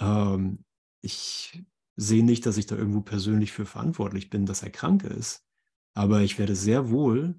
[0.00, 0.64] Ähm,
[1.02, 1.62] ich
[1.96, 5.44] sehe nicht, dass ich da irgendwo persönlich für verantwortlich bin, dass er krank ist.
[5.94, 7.38] Aber ich werde sehr wohl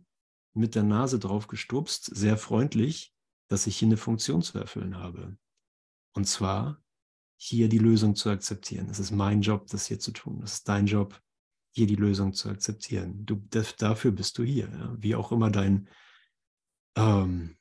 [0.54, 3.14] mit der Nase drauf gestupst, sehr freundlich,
[3.48, 5.38] dass ich hier eine Funktion zu erfüllen habe.
[6.14, 6.82] Und zwar
[7.38, 8.88] hier die Lösung zu akzeptieren.
[8.90, 10.42] Es ist mein Job, das hier zu tun.
[10.44, 11.20] Es ist dein Job,
[11.72, 13.26] hier die Lösung zu akzeptieren.
[13.26, 13.36] Du,
[13.78, 14.70] dafür bist du hier.
[14.70, 14.96] Ja?
[14.98, 15.90] Wie auch immer dein
[16.96, 17.58] ähm,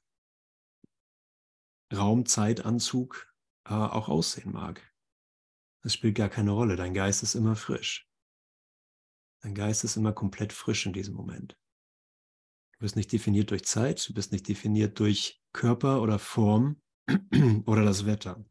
[1.93, 4.83] Raumzeitanzug äh, auch aussehen mag.
[5.83, 6.77] Es spielt gar keine Rolle.
[6.77, 8.09] Dein Geist ist immer frisch.
[9.43, 11.59] Dein Geist ist immer komplett frisch in diesem Moment.
[12.83, 16.83] Du bist nicht definiert durch Zeit, du bist nicht definiert durch Körper oder Form
[17.65, 18.45] oder das Wetter.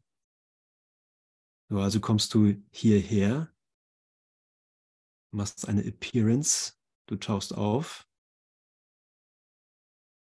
[1.68, 3.54] So, also kommst du hierher,
[5.34, 6.78] machst eine Appearance,
[7.10, 8.08] du tauchst auf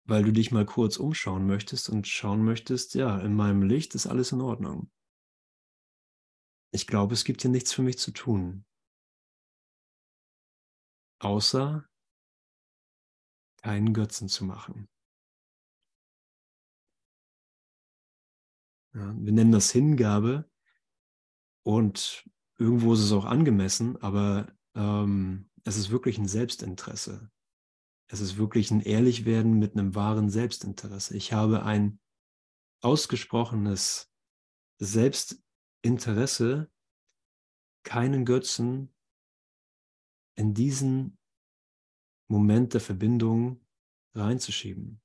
[0.04, 4.06] weil du dich mal kurz umschauen möchtest und schauen möchtest, ja, in meinem Licht ist
[4.06, 4.90] alles in Ordnung.
[6.72, 8.64] Ich glaube, es gibt hier nichts für mich zu tun.
[11.20, 11.86] Außer
[13.62, 14.88] keinen Götzen zu machen.
[18.94, 20.50] Ja, wir nennen das Hingabe
[21.64, 27.30] und irgendwo ist es auch angemessen, aber ähm, es ist wirklich ein Selbstinteresse.
[28.08, 31.16] Es ist wirklich ein Ehrlichwerden mit einem wahren Selbstinteresse.
[31.16, 31.98] Ich habe ein
[32.82, 34.12] ausgesprochenes
[34.78, 36.70] Selbstinteresse,
[37.84, 38.94] keinen Götzen
[40.34, 41.16] in diesen
[42.32, 43.60] Moment der Verbindung
[44.14, 45.02] reinzuschieben,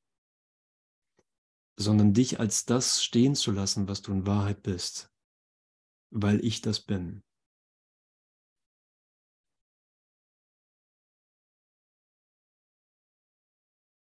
[1.78, 5.14] sondern dich als das stehen zu lassen, was du in Wahrheit bist,
[6.10, 7.22] weil ich das bin.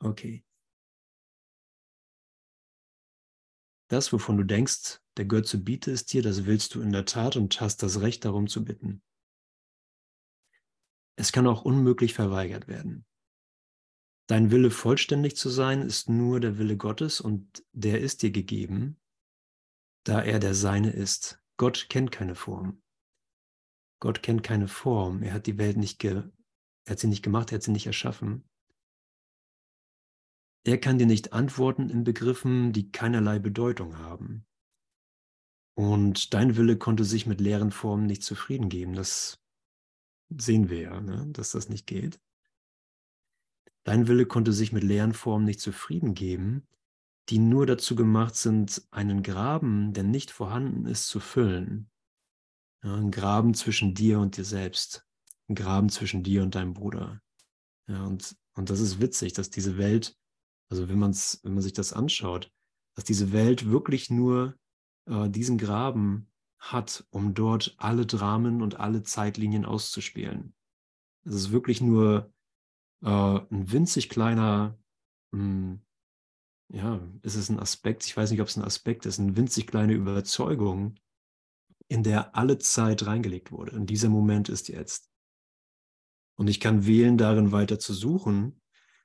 [0.00, 0.44] Okay.
[3.88, 7.35] Das, wovon du denkst, der Götze biete es dir, das willst du in der Tat
[7.35, 9.02] und hast das Recht darum zu bitten.
[11.16, 13.08] Es kann auch unmöglich verweigert werden.
[14.28, 19.00] Dein Wille vollständig zu sein ist nur der Wille Gottes und der ist dir gegeben,
[20.04, 21.42] da er der Seine ist.
[21.56, 22.82] Gott kennt keine Form.
[24.00, 25.22] Gott kennt keine Form.
[25.22, 26.24] Er hat die Welt nicht, ge
[26.84, 28.48] er hat sie nicht gemacht, er hat sie nicht erschaffen.
[30.64, 34.46] Er kann dir nicht antworten in Begriffen, die keinerlei Bedeutung haben.
[35.74, 38.92] Und dein Wille konnte sich mit leeren Formen nicht zufrieden geben.
[38.92, 39.42] Das
[40.29, 41.26] sehen wir ja, ne?
[41.31, 42.20] dass das nicht geht.
[43.88, 46.66] Dein Wille konnte sich mit leeren Formen nicht zufrieden geben,
[47.30, 51.90] die nur dazu gemacht sind, einen Graben, der nicht vorhanden ist, zu füllen.
[52.84, 55.06] Ja, ein Graben zwischen dir und dir selbst.
[55.48, 57.22] Ein Graben zwischen dir und deinem Bruder.
[57.86, 60.18] Ja, und, und das ist witzig, dass diese Welt
[60.68, 62.50] also wenn, man's, wenn man sich das anschaut,
[62.94, 64.56] dass diese Welt wirklich nur
[65.06, 70.54] äh, diesen Graben hat, um dort alle Dramen und alle Zeitlinien auszuspielen.
[71.24, 72.32] Es ist wirklich nur
[73.03, 74.79] äh, ein winzig kleiner,
[75.33, 75.81] mh, hm,
[76.71, 79.67] ja, ist es ein Aspekt, ich weiß nicht, ob es ein Aspekt ist, eine winzig
[79.67, 80.96] kleine Überzeugung,
[81.88, 83.73] in der alle Zeit reingelegt wurde.
[83.73, 85.11] Und dieser Moment ist jetzt.
[86.37, 88.61] Und ich kann wählen, darin weiter zu suchen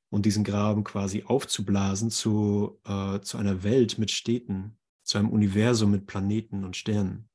[0.09, 5.91] und diesen Graben quasi aufzublasen zu, äh, zu einer Welt mit Städten, zu einem Universum
[5.91, 7.29] mit Planeten und Sternen.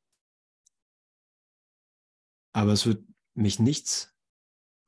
[2.53, 3.05] Aber es wird
[3.35, 4.15] mich nichts,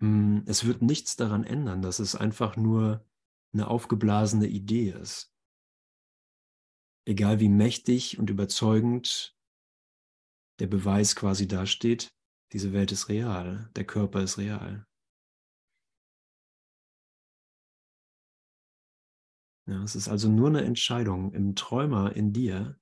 [0.01, 3.05] es wird nichts daran ändern, dass es einfach nur
[3.53, 5.35] eine aufgeblasene Idee ist.
[7.07, 9.37] Egal wie mächtig und überzeugend
[10.59, 12.15] der Beweis quasi dasteht,
[12.53, 14.87] diese Welt ist real, der Körper ist real.
[19.67, 22.80] Ja, es ist also nur eine Entscheidung im Träumer in dir,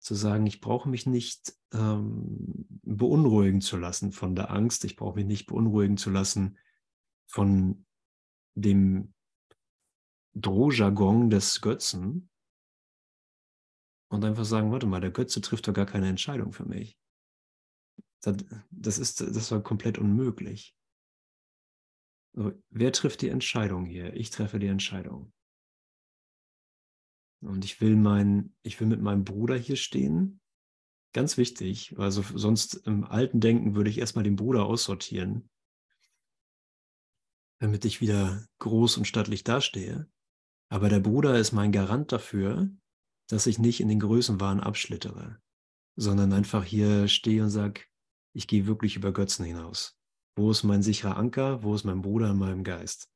[0.00, 5.16] zu sagen, ich brauche mich nicht ähm, beunruhigen zu lassen von der Angst, ich brauche
[5.16, 6.58] mich nicht beunruhigen zu lassen
[7.26, 7.84] von
[8.54, 9.14] dem
[10.34, 12.30] Drohjargon des Götzen
[14.08, 16.98] und einfach sagen, warte mal, der Götze trifft doch gar keine Entscheidung für mich.
[18.22, 20.76] Das, ist, das war komplett unmöglich.
[22.32, 24.14] So, wer trifft die Entscheidung hier?
[24.14, 25.32] Ich treffe die Entscheidung.
[27.42, 30.40] Und ich will mein, ich will mit meinem Bruder hier stehen.
[31.12, 35.50] Ganz wichtig, also sonst im alten Denken würde ich erstmal den Bruder aussortieren,
[37.58, 40.08] damit ich wieder groß und stattlich dastehe.
[40.68, 42.70] Aber der Bruder ist mein Garant dafür,
[43.28, 45.40] dass ich nicht in den Größenwahn abschlittere,
[45.96, 47.82] sondern einfach hier stehe und sage,
[48.32, 49.98] ich gehe wirklich über Götzen hinaus.
[50.36, 51.64] Wo ist mein sicherer Anker?
[51.64, 53.10] Wo ist mein Bruder in meinem Geist?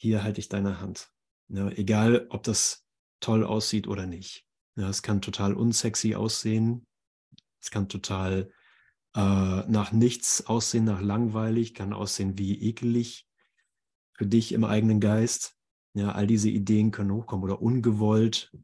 [0.00, 1.12] Hier halte ich deine Hand.
[1.48, 2.85] Ja, egal, ob das
[3.20, 4.46] toll aussieht oder nicht.
[4.76, 6.86] Ja, es kann total unsexy aussehen.
[7.60, 8.50] Es kann total
[9.14, 9.20] äh,
[9.68, 13.26] nach nichts aussehen, nach langweilig, kann aussehen wie ekelig
[14.12, 15.56] für dich im eigenen Geist.
[15.94, 18.54] Ja, all diese Ideen können hochkommen oder ungewollt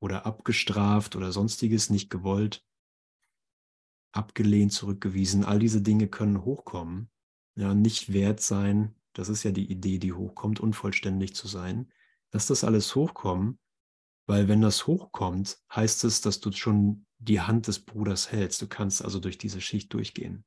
[0.00, 2.64] oder abgestraft oder sonstiges, nicht gewollt,
[4.12, 5.44] abgelehnt, zurückgewiesen.
[5.44, 7.10] All diese Dinge können hochkommen.
[7.54, 8.96] Ja, nicht wert sein.
[9.12, 11.92] Das ist ja die Idee, die hochkommt, unvollständig zu sein.
[12.30, 13.58] Dass das alles hochkommt,
[14.30, 18.62] weil wenn das hochkommt, heißt es, dass du schon die Hand des Bruders hältst.
[18.62, 20.44] Du kannst also durch diese Schicht durchgehen.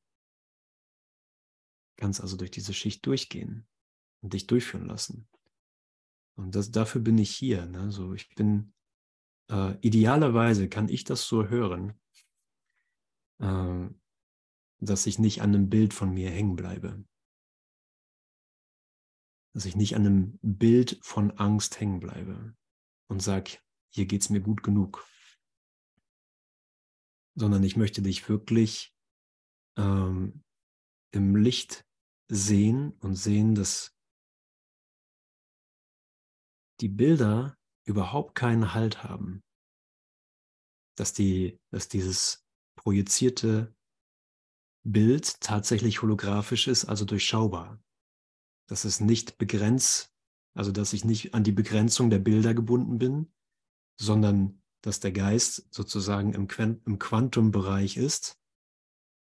[1.97, 3.67] Du kannst also durch diese Schicht durchgehen
[4.21, 5.27] und dich durchführen lassen.
[6.37, 7.65] Und das, dafür bin ich hier.
[7.65, 7.91] Ne?
[7.91, 8.73] So, ich bin
[9.51, 11.99] äh, idealerweise kann ich das so hören,
[13.39, 13.89] äh,
[14.79, 17.03] dass ich nicht an einem Bild von mir hängen bleibe.
[19.53, 22.55] Dass ich nicht an einem Bild von Angst hängen bleibe
[23.09, 23.57] und sage,
[23.93, 25.07] hier geht es mir gut genug.
[27.35, 28.95] Sondern ich möchte dich wirklich
[29.77, 30.43] ähm,
[31.11, 31.85] im Licht
[32.29, 33.95] sehen und sehen, dass
[36.81, 39.43] die Bilder überhaupt keinen Halt haben.
[40.97, 43.75] Dass, die, dass dieses projizierte
[44.83, 47.81] Bild tatsächlich holographisch ist, also durchschaubar.
[48.67, 50.13] Dass es nicht begrenzt,
[50.55, 53.33] also dass ich nicht an die Begrenzung der Bilder gebunden bin,
[53.99, 56.47] sondern dass der Geist sozusagen im,
[56.85, 58.37] im Quantumbereich ist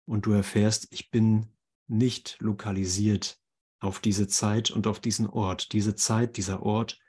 [0.08, 1.48] und du erfährst, ich bin
[1.88, 3.40] nicht lokalisiert
[3.82, 5.74] auf diese Zeit und auf diesen Ort.
[5.74, 7.00] Diese Zeit, dieser Ort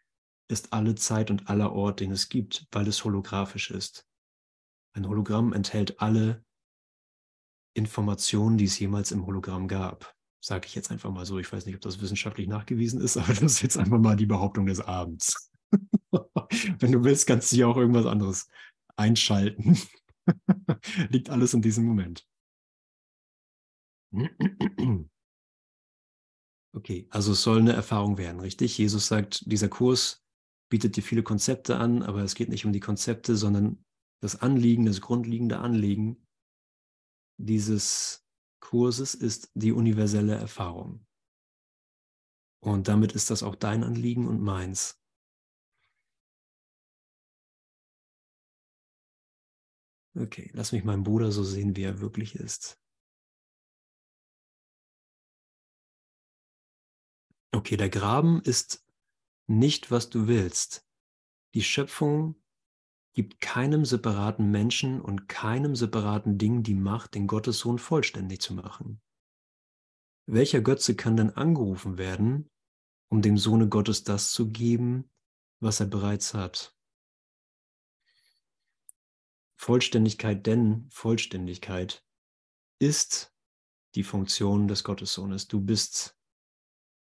[0.48, 4.06] ist alle Zeit und aller Ort, den es gibt, weil es holographisch ist.
[4.94, 6.44] Ein Hologramm enthält alle
[7.74, 10.14] Informationen, die es jemals im Hologramm gab.
[10.42, 11.38] Sage ich jetzt einfach mal so.
[11.38, 14.26] Ich weiß nicht, ob das wissenschaftlich nachgewiesen ist, aber das ist jetzt einfach mal die
[14.26, 15.52] Behauptung des Abends.
[16.78, 18.48] Wenn du willst, kannst du ja auch irgendwas anderes
[18.96, 19.78] einschalten.
[21.08, 22.26] Liegt alles in diesem Moment.
[26.72, 28.78] Okay, also es soll eine Erfahrung werden, richtig?
[28.78, 30.24] Jesus sagt, dieser Kurs
[30.70, 33.84] bietet dir viele Konzepte an, aber es geht nicht um die Konzepte, sondern
[34.22, 36.24] das Anliegen, das grundlegende Anliegen
[37.40, 38.24] dieses
[38.60, 41.06] Kurses ist die universelle Erfahrung.
[42.62, 44.99] Und damit ist das auch dein Anliegen und meins.
[50.16, 52.80] Okay, lass mich meinen Bruder so sehen, wie er wirklich ist.
[57.52, 58.86] Okay, der Graben ist
[59.48, 60.86] nicht, was du willst.
[61.54, 62.36] Die Schöpfung
[63.12, 69.02] gibt keinem separaten Menschen und keinem separaten Ding die Macht, den Gottessohn vollständig zu machen.
[70.26, 72.48] Welcher Götze kann denn angerufen werden,
[73.10, 75.10] um dem Sohne Gottes das zu geben,
[75.60, 76.76] was er bereits hat?
[79.60, 82.02] Vollständigkeit, denn Vollständigkeit
[82.78, 83.30] ist
[83.94, 85.48] die Funktion des Gottessohnes.
[85.48, 86.18] Du bist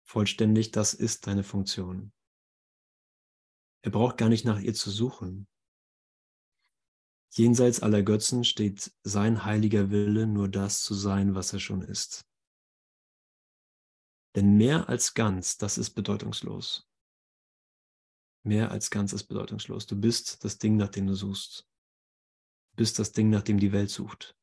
[0.06, 2.14] vollständig, das ist deine Funktion.
[3.82, 5.50] Er braucht gar nicht nach ihr zu suchen.
[7.32, 12.26] Jenseits aller Götzen steht sein heiliger Wille, nur das zu sein, was er schon ist.
[14.34, 16.90] Denn mehr als ganz, das ist bedeutungslos.
[18.44, 19.88] Mehr als ganz ist bedeutungslos.
[19.88, 21.68] Du bist das Ding, nach dem du suchst.
[22.76, 24.38] Bist das Ding, nach dem die Welt sucht.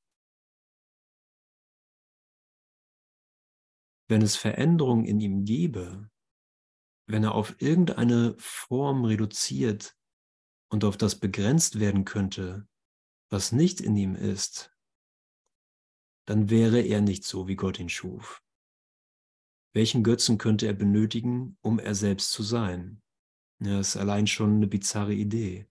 [4.09, 6.11] Wenn es Veränderung in ihm gäbe,
[7.07, 9.97] wenn er auf irgendeine Form reduziert
[10.70, 12.68] und auf das begrenzt werden könnte,
[13.30, 14.76] was nicht in ihm ist,
[16.26, 18.43] dann wäre er nicht so, wie Gott ihn schuf.
[19.74, 23.03] Welchen Götzen könnte er benötigen, um er selbst zu sein?
[23.61, 25.68] Ja, das ist allein schon eine bizarre Idee.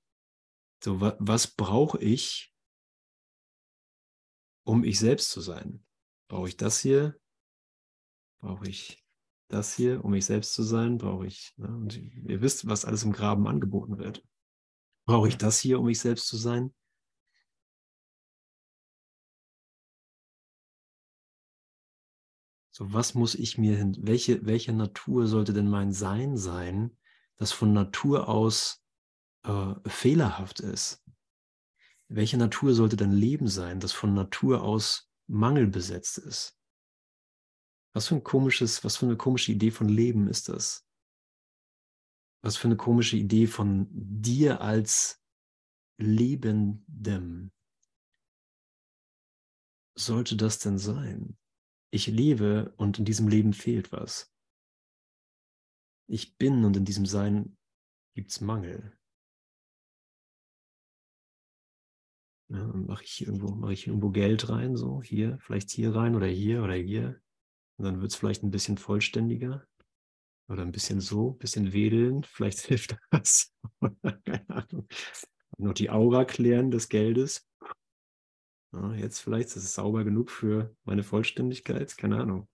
[0.83, 2.50] So, wa was brauche ich,
[4.63, 5.83] um ich selbst zu sein?
[6.27, 7.19] Brauche ich das hier?
[8.39, 9.05] Brauche ich
[9.47, 10.97] das hier, um ich selbst zu sein?
[10.97, 11.67] Brauche ich, ne?
[11.67, 14.23] und ihr wisst, was alles im Graben angeboten wird.
[15.05, 16.73] Brauche ich das hier, um ich selbst zu sein?
[22.73, 26.97] So, was muss ich mir hin, welche, welche Natur sollte denn mein Sein sein,
[27.35, 28.81] das von Natur aus
[29.43, 31.03] äh, fehlerhaft ist?
[32.13, 36.59] Welche Natur sollte dein Leben sein, das von Natur aus mangelbesetzt ist?
[37.93, 40.85] Was für ein komisches, was für eine komische Idee von Leben ist das?
[42.43, 45.23] Was für eine komische Idee von dir als
[46.01, 47.53] Lebendem
[49.97, 51.37] sollte das denn sein?
[51.91, 54.33] Ich lebe und in diesem Leben fehlt was.
[56.09, 57.57] Ich bin und in diesem Sein
[58.15, 58.97] gibt es Mangel.
[62.51, 66.27] Ja, mache ich irgendwo, mache ich irgendwo Geld rein, so hier, vielleicht hier rein oder
[66.27, 67.21] hier oder hier.
[67.77, 69.65] Und dann wird es vielleicht ein bisschen vollständiger
[70.49, 72.23] oder ein bisschen so, ein bisschen wedeln.
[72.25, 73.55] Vielleicht hilft das.
[74.25, 74.87] Keine Ahnung.
[75.57, 77.47] Noch die Aura klären des Geldes.
[78.73, 81.95] Ja, jetzt vielleicht ist es sauber genug für meine Vollständigkeit.
[81.97, 82.47] Keine Ahnung.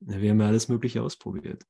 [0.00, 1.66] Wir haben ja alles Mögliche ausprobiert.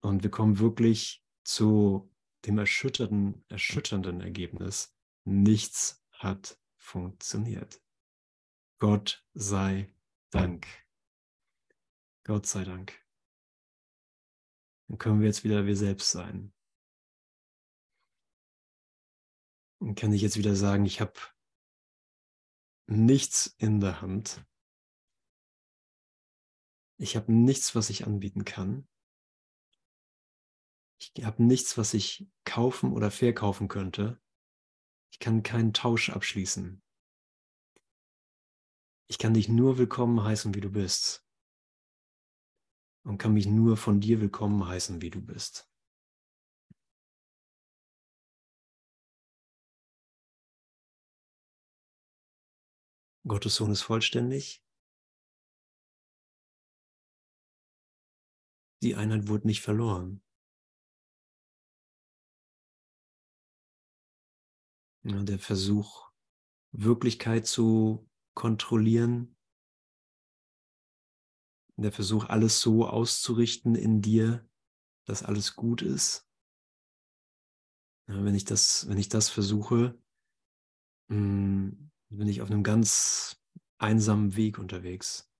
[0.00, 2.10] Und wir kommen wirklich zu
[2.46, 4.97] dem erschütternden, erschütternden Ergebnis.
[5.30, 7.82] Nichts hat funktioniert.
[8.78, 9.94] Gott sei
[10.30, 10.66] Dank.
[12.24, 12.98] Gott sei Dank.
[14.86, 16.54] Dann können wir jetzt wieder wir selbst sein.
[19.80, 21.20] Dann kann ich jetzt wieder sagen, ich habe
[22.86, 24.42] nichts in der Hand.
[26.96, 28.88] Ich habe nichts, was ich anbieten kann.
[30.96, 34.18] Ich habe nichts, was ich kaufen oder verkaufen könnte.
[35.10, 36.82] Ich kann keinen Tausch abschließen.
[39.10, 41.26] Ich kann dich nur willkommen heißen, wie du bist.
[43.04, 45.68] Und kann mich nur von dir willkommen heißen, wie du bist.
[53.26, 54.64] Gottes Sohn ist vollständig.
[58.82, 60.22] Die Einheit wurde nicht verloren.
[65.04, 66.10] Ja, der Versuch,
[66.72, 69.36] Wirklichkeit zu kontrollieren,
[71.76, 74.48] der Versuch, alles so auszurichten in dir,
[75.06, 76.28] dass alles gut ist.
[78.08, 79.98] Ja, wenn ich das, wenn ich das versuche,
[81.08, 83.40] mh, hm, bin ich auf einem ganz
[83.78, 85.30] einsamen Weg unterwegs.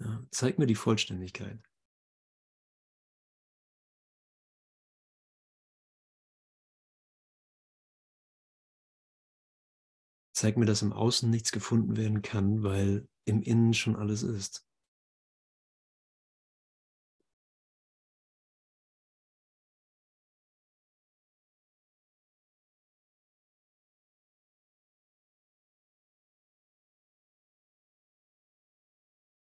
[0.00, 1.67] Ja, zeig mir die Vollständigkeit.
[10.38, 14.64] Zeig mir, dass im Außen nichts gefunden werden kann, weil im Innen schon alles ist.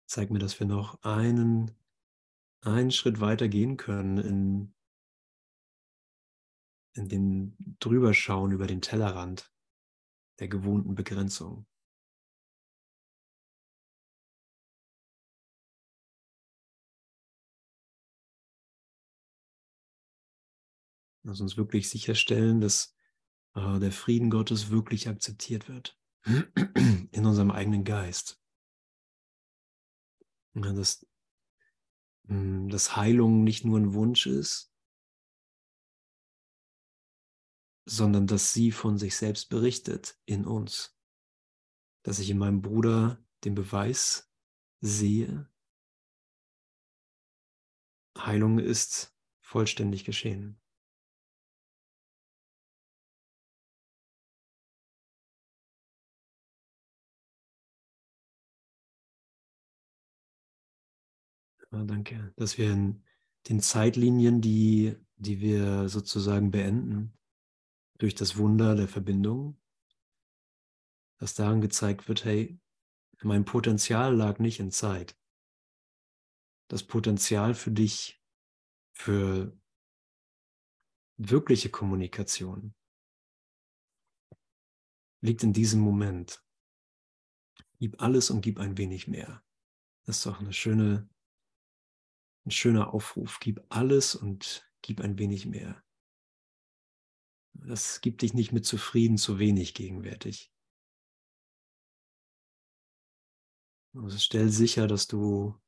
[0.07, 1.73] zeig mir, dass wir noch einen,
[2.61, 4.75] einen Schritt weiter gehen können in,
[6.93, 9.53] in dem Drüberschauen über den Tellerrand
[10.39, 11.67] der gewohnten Begrenzung.
[21.25, 22.97] Lass uns wirklich sicherstellen, dass
[23.55, 28.41] äh, der Frieden Gottes wirklich akzeptiert wird in unserem eigenen Geist.
[30.55, 31.07] Ja, dass,
[32.29, 34.68] hm, dass Heilung nicht nur ein Wunsch ist,
[37.89, 40.95] sondern dass sie von sich selbst berichtet in uns.
[42.03, 44.31] Dass ich in meinem Bruder den Beweis
[44.81, 45.49] sehe,
[48.19, 50.61] Heilung ist vollständig geschehen.
[61.71, 63.03] Ja, danke, dass wir in
[63.49, 67.18] den Zeitlinien, die, die wir sozusagen beenden,
[67.99, 69.61] durch das Wunder der Verbindung,
[71.19, 72.59] dass daran gezeigt wird, hey,
[73.23, 75.19] mein Potenzial lag nicht in Zeit.
[76.69, 78.23] Das Potenzial für dich,
[78.93, 79.59] für
[81.17, 82.75] wirkliche Kommunikation,
[85.21, 86.45] liegt in diesem Moment.
[87.81, 89.43] Gib alles und gib ein wenig mehr.
[90.05, 91.09] Das ist doch eine schöne,
[92.45, 93.39] ein schöner Aufruf.
[93.41, 95.83] Gib alles und gib ein wenig mehr.
[97.67, 100.53] Das gibt dich nicht mit zufrieden zu wenig gegenwärtig.
[103.95, 105.59] Also stell sicher, dass du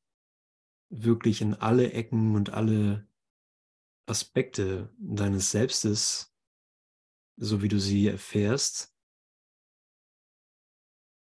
[0.90, 3.08] wirklich in alle Ecken und alle
[4.06, 6.34] Aspekte deines Selbstes,
[7.36, 8.94] so wie du sie erfährst,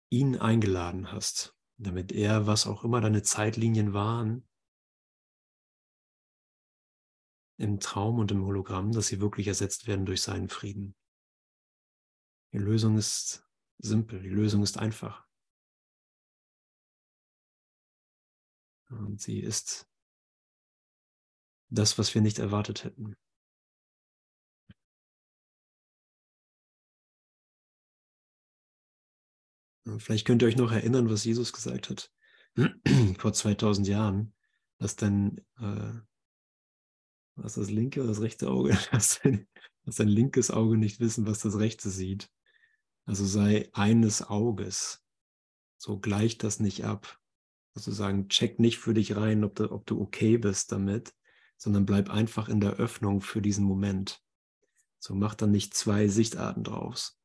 [0.10, 4.49] ihn eingeladen hast, damit er, was auch immer deine Zeitlinien waren,
[7.60, 10.96] im Traum und im Hologramm, dass sie wirklich ersetzt werden durch seinen Frieden.
[12.54, 13.46] Die Lösung ist
[13.78, 15.28] simpel, die Lösung ist einfach.
[18.90, 19.88] Und sie ist
[21.70, 23.16] das, was wir nicht erwartet hätten.
[29.98, 32.12] Vielleicht könnt ihr euch noch erinnern, was Jesus gesagt hat
[33.18, 34.34] vor 2000 Jahren,
[34.78, 36.00] dass dein, äh,
[37.44, 39.48] was das linke oder das rechte Auge, dass dein,
[39.86, 42.30] dass dein linkes Auge nicht wissen, was das rechte sieht.
[43.06, 45.04] Also sei eines Auges.
[45.78, 47.20] So gleicht das nicht ab.
[47.74, 51.16] Sozusagen check nicht für dich rein, ob du, ob du okay bist damit,
[51.58, 54.22] sondern bleib einfach in der Öffnung für diesen Moment.
[55.00, 57.20] So mach dann nicht zwei Sichtarten draus,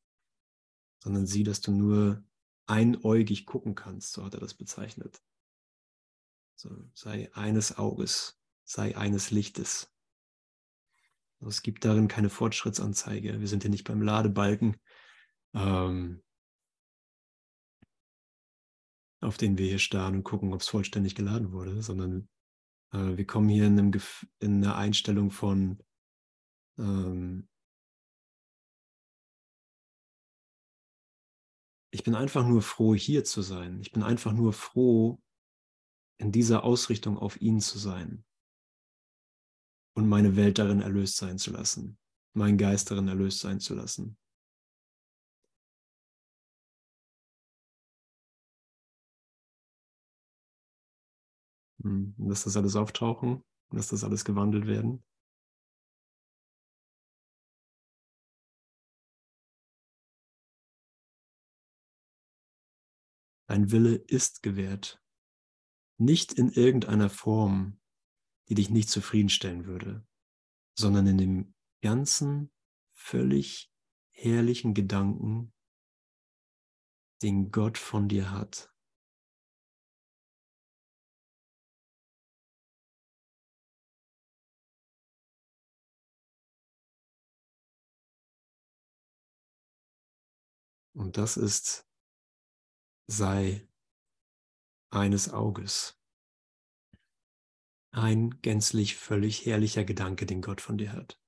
[1.00, 2.24] sondern sieh, dass du nur
[2.66, 5.20] einäugig gucken kannst, so hat er das bezeichnet.
[6.56, 9.93] So, sei eines Auges, sei eines Lichtes.
[11.46, 13.40] Es gibt darin keine Fortschrittsanzeige.
[13.40, 14.76] Wir sind hier nicht beim Ladebalken,
[15.54, 16.22] ähm,
[19.20, 22.28] auf den wir hier starren und gucken, ob es vollständig geladen wurde, sondern
[22.92, 23.92] äh, wir kommen hier in, einem
[24.40, 25.82] in einer Einstellung von
[26.78, 27.48] ähm,
[31.90, 33.80] ich bin einfach nur froh, hier zu sein.
[33.80, 35.22] Ich bin einfach nur froh,
[36.18, 38.24] in dieser Ausrichtung auf ihn zu sein
[39.94, 41.98] und meine Welt darin erlöst sein zu lassen,
[42.34, 44.16] meinen Geist darin erlöst sein zu lassen.
[51.82, 55.04] Hm, lass das alles auftauchen, lass das alles gewandelt werden.
[63.46, 65.00] Dein Wille ist gewährt.
[65.98, 67.78] Nicht in irgendeiner Form,
[68.48, 70.06] die dich nicht zufriedenstellen würde,
[70.78, 72.50] sondern in dem ganzen,
[72.92, 73.70] völlig
[74.10, 75.52] herrlichen Gedanken,
[77.22, 78.74] den Gott von dir hat.
[90.94, 91.88] Und das ist
[93.06, 93.68] sei
[94.90, 96.03] eines Auges.
[97.94, 101.18] Ein gänzlich völlig herrlicher Gedanke, den Gott von dir hat.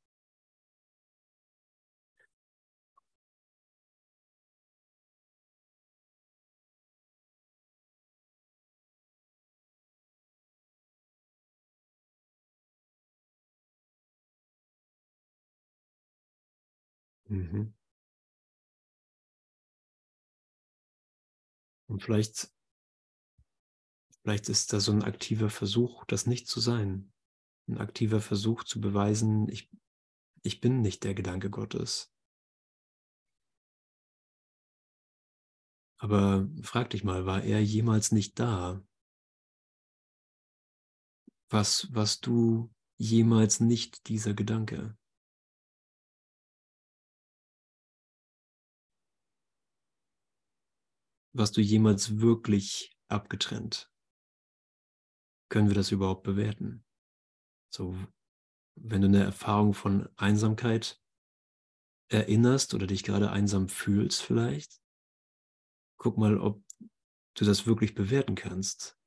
[17.28, 17.72] Mhm.
[21.88, 22.50] Und vielleicht,
[24.26, 27.12] vielleicht ist da so ein aktiver Versuch, das nicht zu sein.
[27.68, 29.70] Ein aktiver Versuch zu beweisen, ich,
[30.42, 32.12] ich bin nicht der Gedanke Gottes.
[35.98, 38.84] Aber frag dich mal, war er jemals nicht da?
[41.48, 44.98] Was, was du jemals nicht dieser Gedanke?
[51.32, 53.88] warst du jemals wirklich abgetrennt?
[55.48, 56.84] können wir das überhaupt bewerten?
[57.70, 57.96] So,
[58.76, 61.00] wenn du eine Erfahrung von Einsamkeit
[62.08, 64.80] erinnerst oder dich gerade einsam fühlst vielleicht,
[65.98, 66.62] guck mal, ob
[67.34, 68.98] du das wirklich bewerten kannst.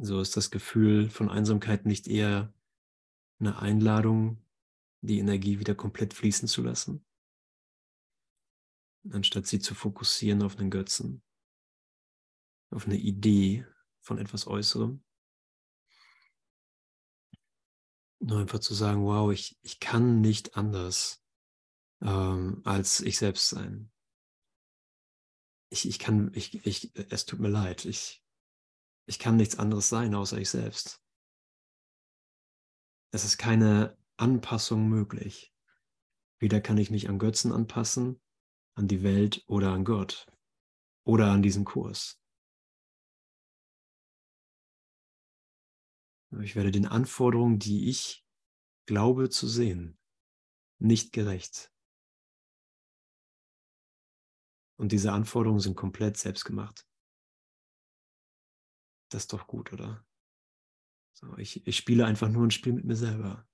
[0.00, 2.52] So ist das Gefühl von Einsamkeit nicht eher
[3.40, 4.38] eine Einladung
[5.08, 7.04] die Energie wieder komplett fließen zu lassen,
[9.10, 11.22] anstatt sie zu fokussieren auf einen Götzen,
[12.70, 13.66] auf eine Idee
[14.00, 15.04] von etwas Äußerem.
[18.20, 21.24] Nur einfach zu sagen, wow, ich, ich kann nicht anders
[22.00, 23.90] ähm, als ich selbst sein.
[25.70, 28.24] Ich, ich kann, ich, ich, es tut mir leid, ich,
[29.06, 31.02] ich kann nichts anderes sein, außer ich selbst.
[33.10, 35.54] Es ist keine Anpassung möglich.
[36.38, 38.20] Weder kann ich mich an Götzen anpassen,
[38.74, 40.26] an die Welt oder an Gott
[41.04, 42.20] oder an diesen Kurs.
[46.42, 48.24] Ich werde den Anforderungen, die ich
[48.86, 49.98] glaube zu sehen,
[50.78, 51.72] nicht gerecht.
[54.76, 56.86] Und diese Anforderungen sind komplett selbstgemacht.
[59.10, 60.04] Das ist doch gut, oder?
[61.14, 63.47] So, ich, ich spiele einfach nur ein Spiel mit mir selber.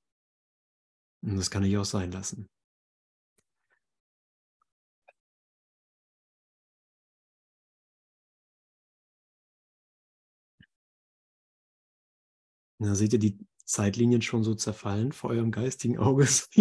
[1.25, 2.49] Und das kann ich auch sein lassen.
[12.79, 16.29] Na, seht ihr die Zeitlinien schon so zerfallen vor eurem geistigen Auge?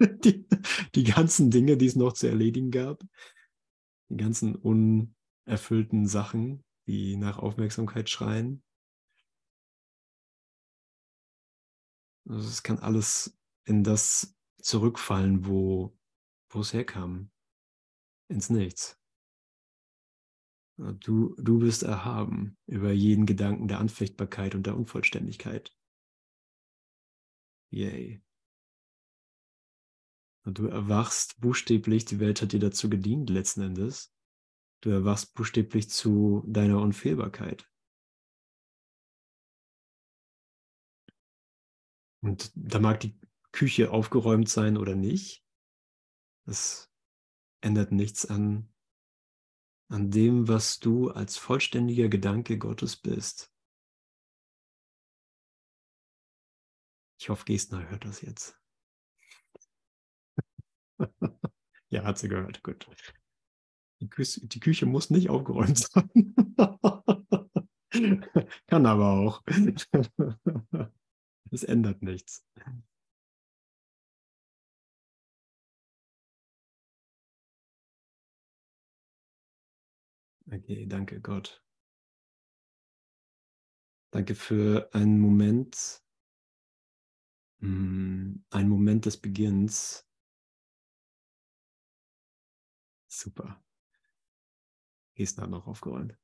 [0.00, 0.46] die,
[0.94, 3.04] die ganzen Dinge, die es noch zu erledigen gab,
[4.10, 8.64] die ganzen unerfüllten Sachen, die nach Aufmerksamkeit schreien.
[12.28, 13.37] Also es kann alles
[13.68, 15.96] in das zurückfallen, wo,
[16.54, 17.30] es herkam.
[18.28, 18.98] Ins Nichts.
[20.76, 25.76] Du, du bist erhaben über jeden Gedanken der Anfechtbarkeit und der Unvollständigkeit.
[27.70, 28.22] Yay.
[30.44, 34.14] Und du erwachst buchstäblich, die Welt hat dir dazu gedient letzten Endes,
[34.80, 37.68] Du erwachst buchstäblich zu deiner Unfehlbarkeit.
[42.20, 43.18] Und da mag die
[43.58, 45.44] Küche aufgeräumt sein oder nicht.
[46.46, 46.92] Das
[47.60, 48.72] ändert nichts an,
[49.88, 53.52] an dem, was du als vollständiger Gedanke Gottes bist.
[57.18, 58.56] Ich hoffe, Gestner hört das jetzt.
[61.90, 62.62] ja, hat sie gehört.
[62.62, 62.88] Gut.
[64.00, 66.36] Die, Küche, die Küche muss nicht aufgeräumt sein.
[68.68, 69.42] Kann aber auch.
[71.50, 72.46] Es ändert nichts.
[80.52, 81.62] Okay, danke Gott.
[84.10, 86.02] Danke für einen Moment,
[87.60, 90.04] hm, einen Moment des Beginns.
[93.08, 93.60] Super.
[95.16, 96.16] Gießen hat noch aufgeräumt.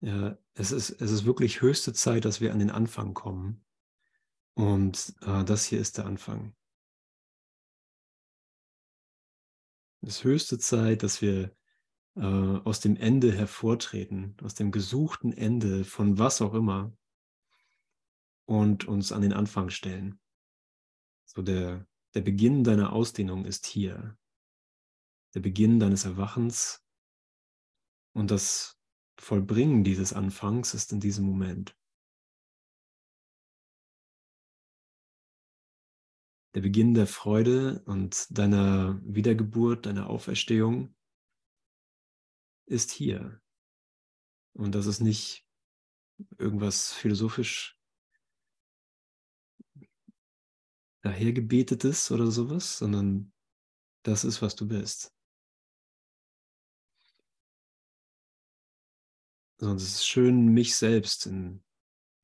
[0.00, 3.63] Ja, es ist, es ist wirklich höchste Zeit, dass wir an den Anfang kommen.
[4.54, 6.54] Und äh, das hier ist der Anfang.
[10.02, 11.56] Es ist höchste Zeit, dass wir
[12.16, 16.96] äh, aus dem Ende hervortreten, aus dem gesuchten Ende von was auch immer
[18.46, 20.20] und uns an den Anfang stellen.
[21.24, 24.16] So der, der Beginn deiner Ausdehnung ist hier.
[25.34, 26.84] Der Beginn deines Erwachens
[28.12, 28.78] und das
[29.18, 31.76] Vollbringen dieses Anfangs ist in diesem Moment.
[36.54, 40.94] Der Beginn der Freude und deiner Wiedergeburt, deiner Auferstehung
[42.66, 43.40] ist hier.
[44.52, 45.44] Und das ist nicht
[46.38, 47.76] irgendwas philosophisch
[51.02, 53.32] dahergebetetes oder sowas, sondern
[54.04, 55.12] das ist, was du bist.
[59.58, 61.64] Sondern es ist schön, mich selbst in,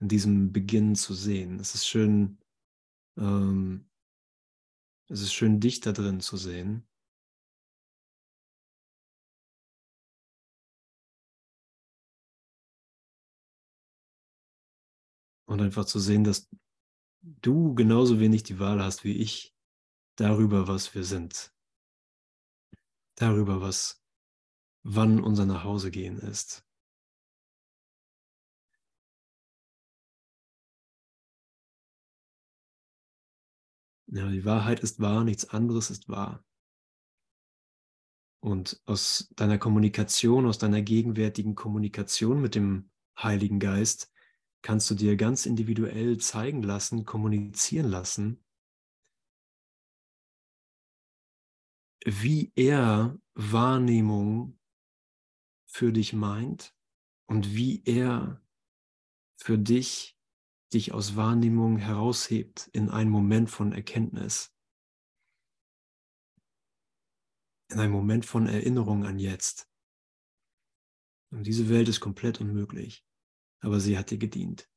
[0.00, 1.58] in diesem Beginn zu sehen.
[1.58, 2.38] Es ist schön,
[3.18, 3.89] ähm,
[5.11, 6.86] es ist schön, dich da drin zu sehen.
[15.46, 16.48] Und einfach zu sehen, dass
[17.22, 19.52] du genauso wenig die Wahl hast wie ich
[20.16, 21.52] darüber, was wir sind.
[23.16, 24.00] Darüber, was
[24.84, 26.64] wann unser Nachhausegehen ist.
[34.12, 36.44] Ja, die Wahrheit ist wahr, nichts anderes ist wahr.
[38.40, 44.11] Und aus deiner Kommunikation, aus deiner gegenwärtigen Kommunikation mit dem Heiligen Geist
[44.62, 48.44] kannst du dir ganz individuell zeigen lassen, kommunizieren lassen,
[52.04, 54.58] wie er Wahrnehmung
[55.66, 56.74] für dich meint
[57.26, 58.42] und wie er
[59.36, 60.19] für dich
[60.72, 64.54] dich aus Wahrnehmung heraushebt in einen Moment von Erkenntnis,
[67.70, 69.68] in einen Moment von Erinnerung an jetzt.
[71.32, 73.04] Und diese Welt ist komplett unmöglich,
[73.60, 74.68] aber sie hat dir gedient.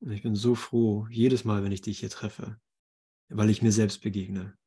[0.00, 2.60] Und ich bin so froh, jedes Mal, wenn ich dich hier treffe,
[3.28, 4.58] weil ich mir selbst begegne.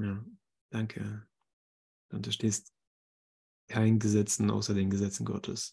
[0.00, 0.24] Ja,
[0.70, 1.26] danke.
[2.10, 2.72] Du unterstehst
[3.68, 5.72] keinen Gesetzen außer den Gesetzen Gottes.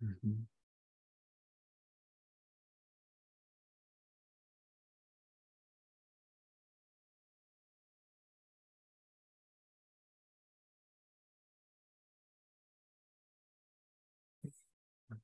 [0.00, 0.46] Mhm.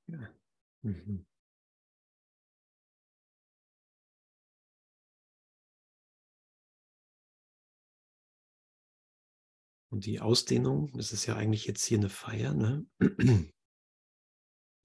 [0.07, 0.19] Ja.
[0.83, 1.25] Mhm.
[9.99, 12.87] Und die Ausdehnung, das ist ja eigentlich jetzt hier eine Feier, ne?
[13.01, 13.51] eine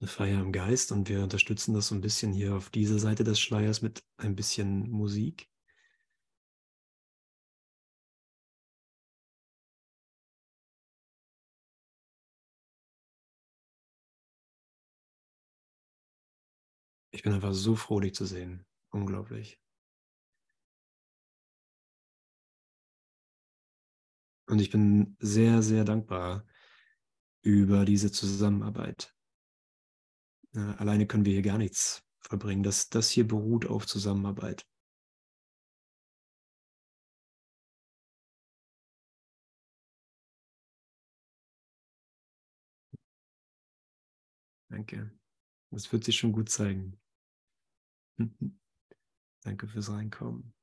[0.06, 3.38] Feier im Geist und wir unterstützen das so ein bisschen hier auf dieser Seite des
[3.38, 5.48] Schleiers mit ein bisschen Musik.
[17.12, 18.66] Ich bin einfach so froh, dich zu sehen.
[18.90, 19.63] Unglaublich.
[24.46, 26.46] Und ich bin sehr, sehr dankbar
[27.42, 29.14] über diese Zusammenarbeit.
[30.54, 32.62] alleine können wir hier gar nichts verbringen.
[32.62, 34.66] Das, das hier beruht auf Zusammenarbeit.
[44.70, 45.10] Danke.
[45.70, 46.98] Das wird sich schon gut zeigen.
[49.42, 50.53] Danke fürs Reinkommen.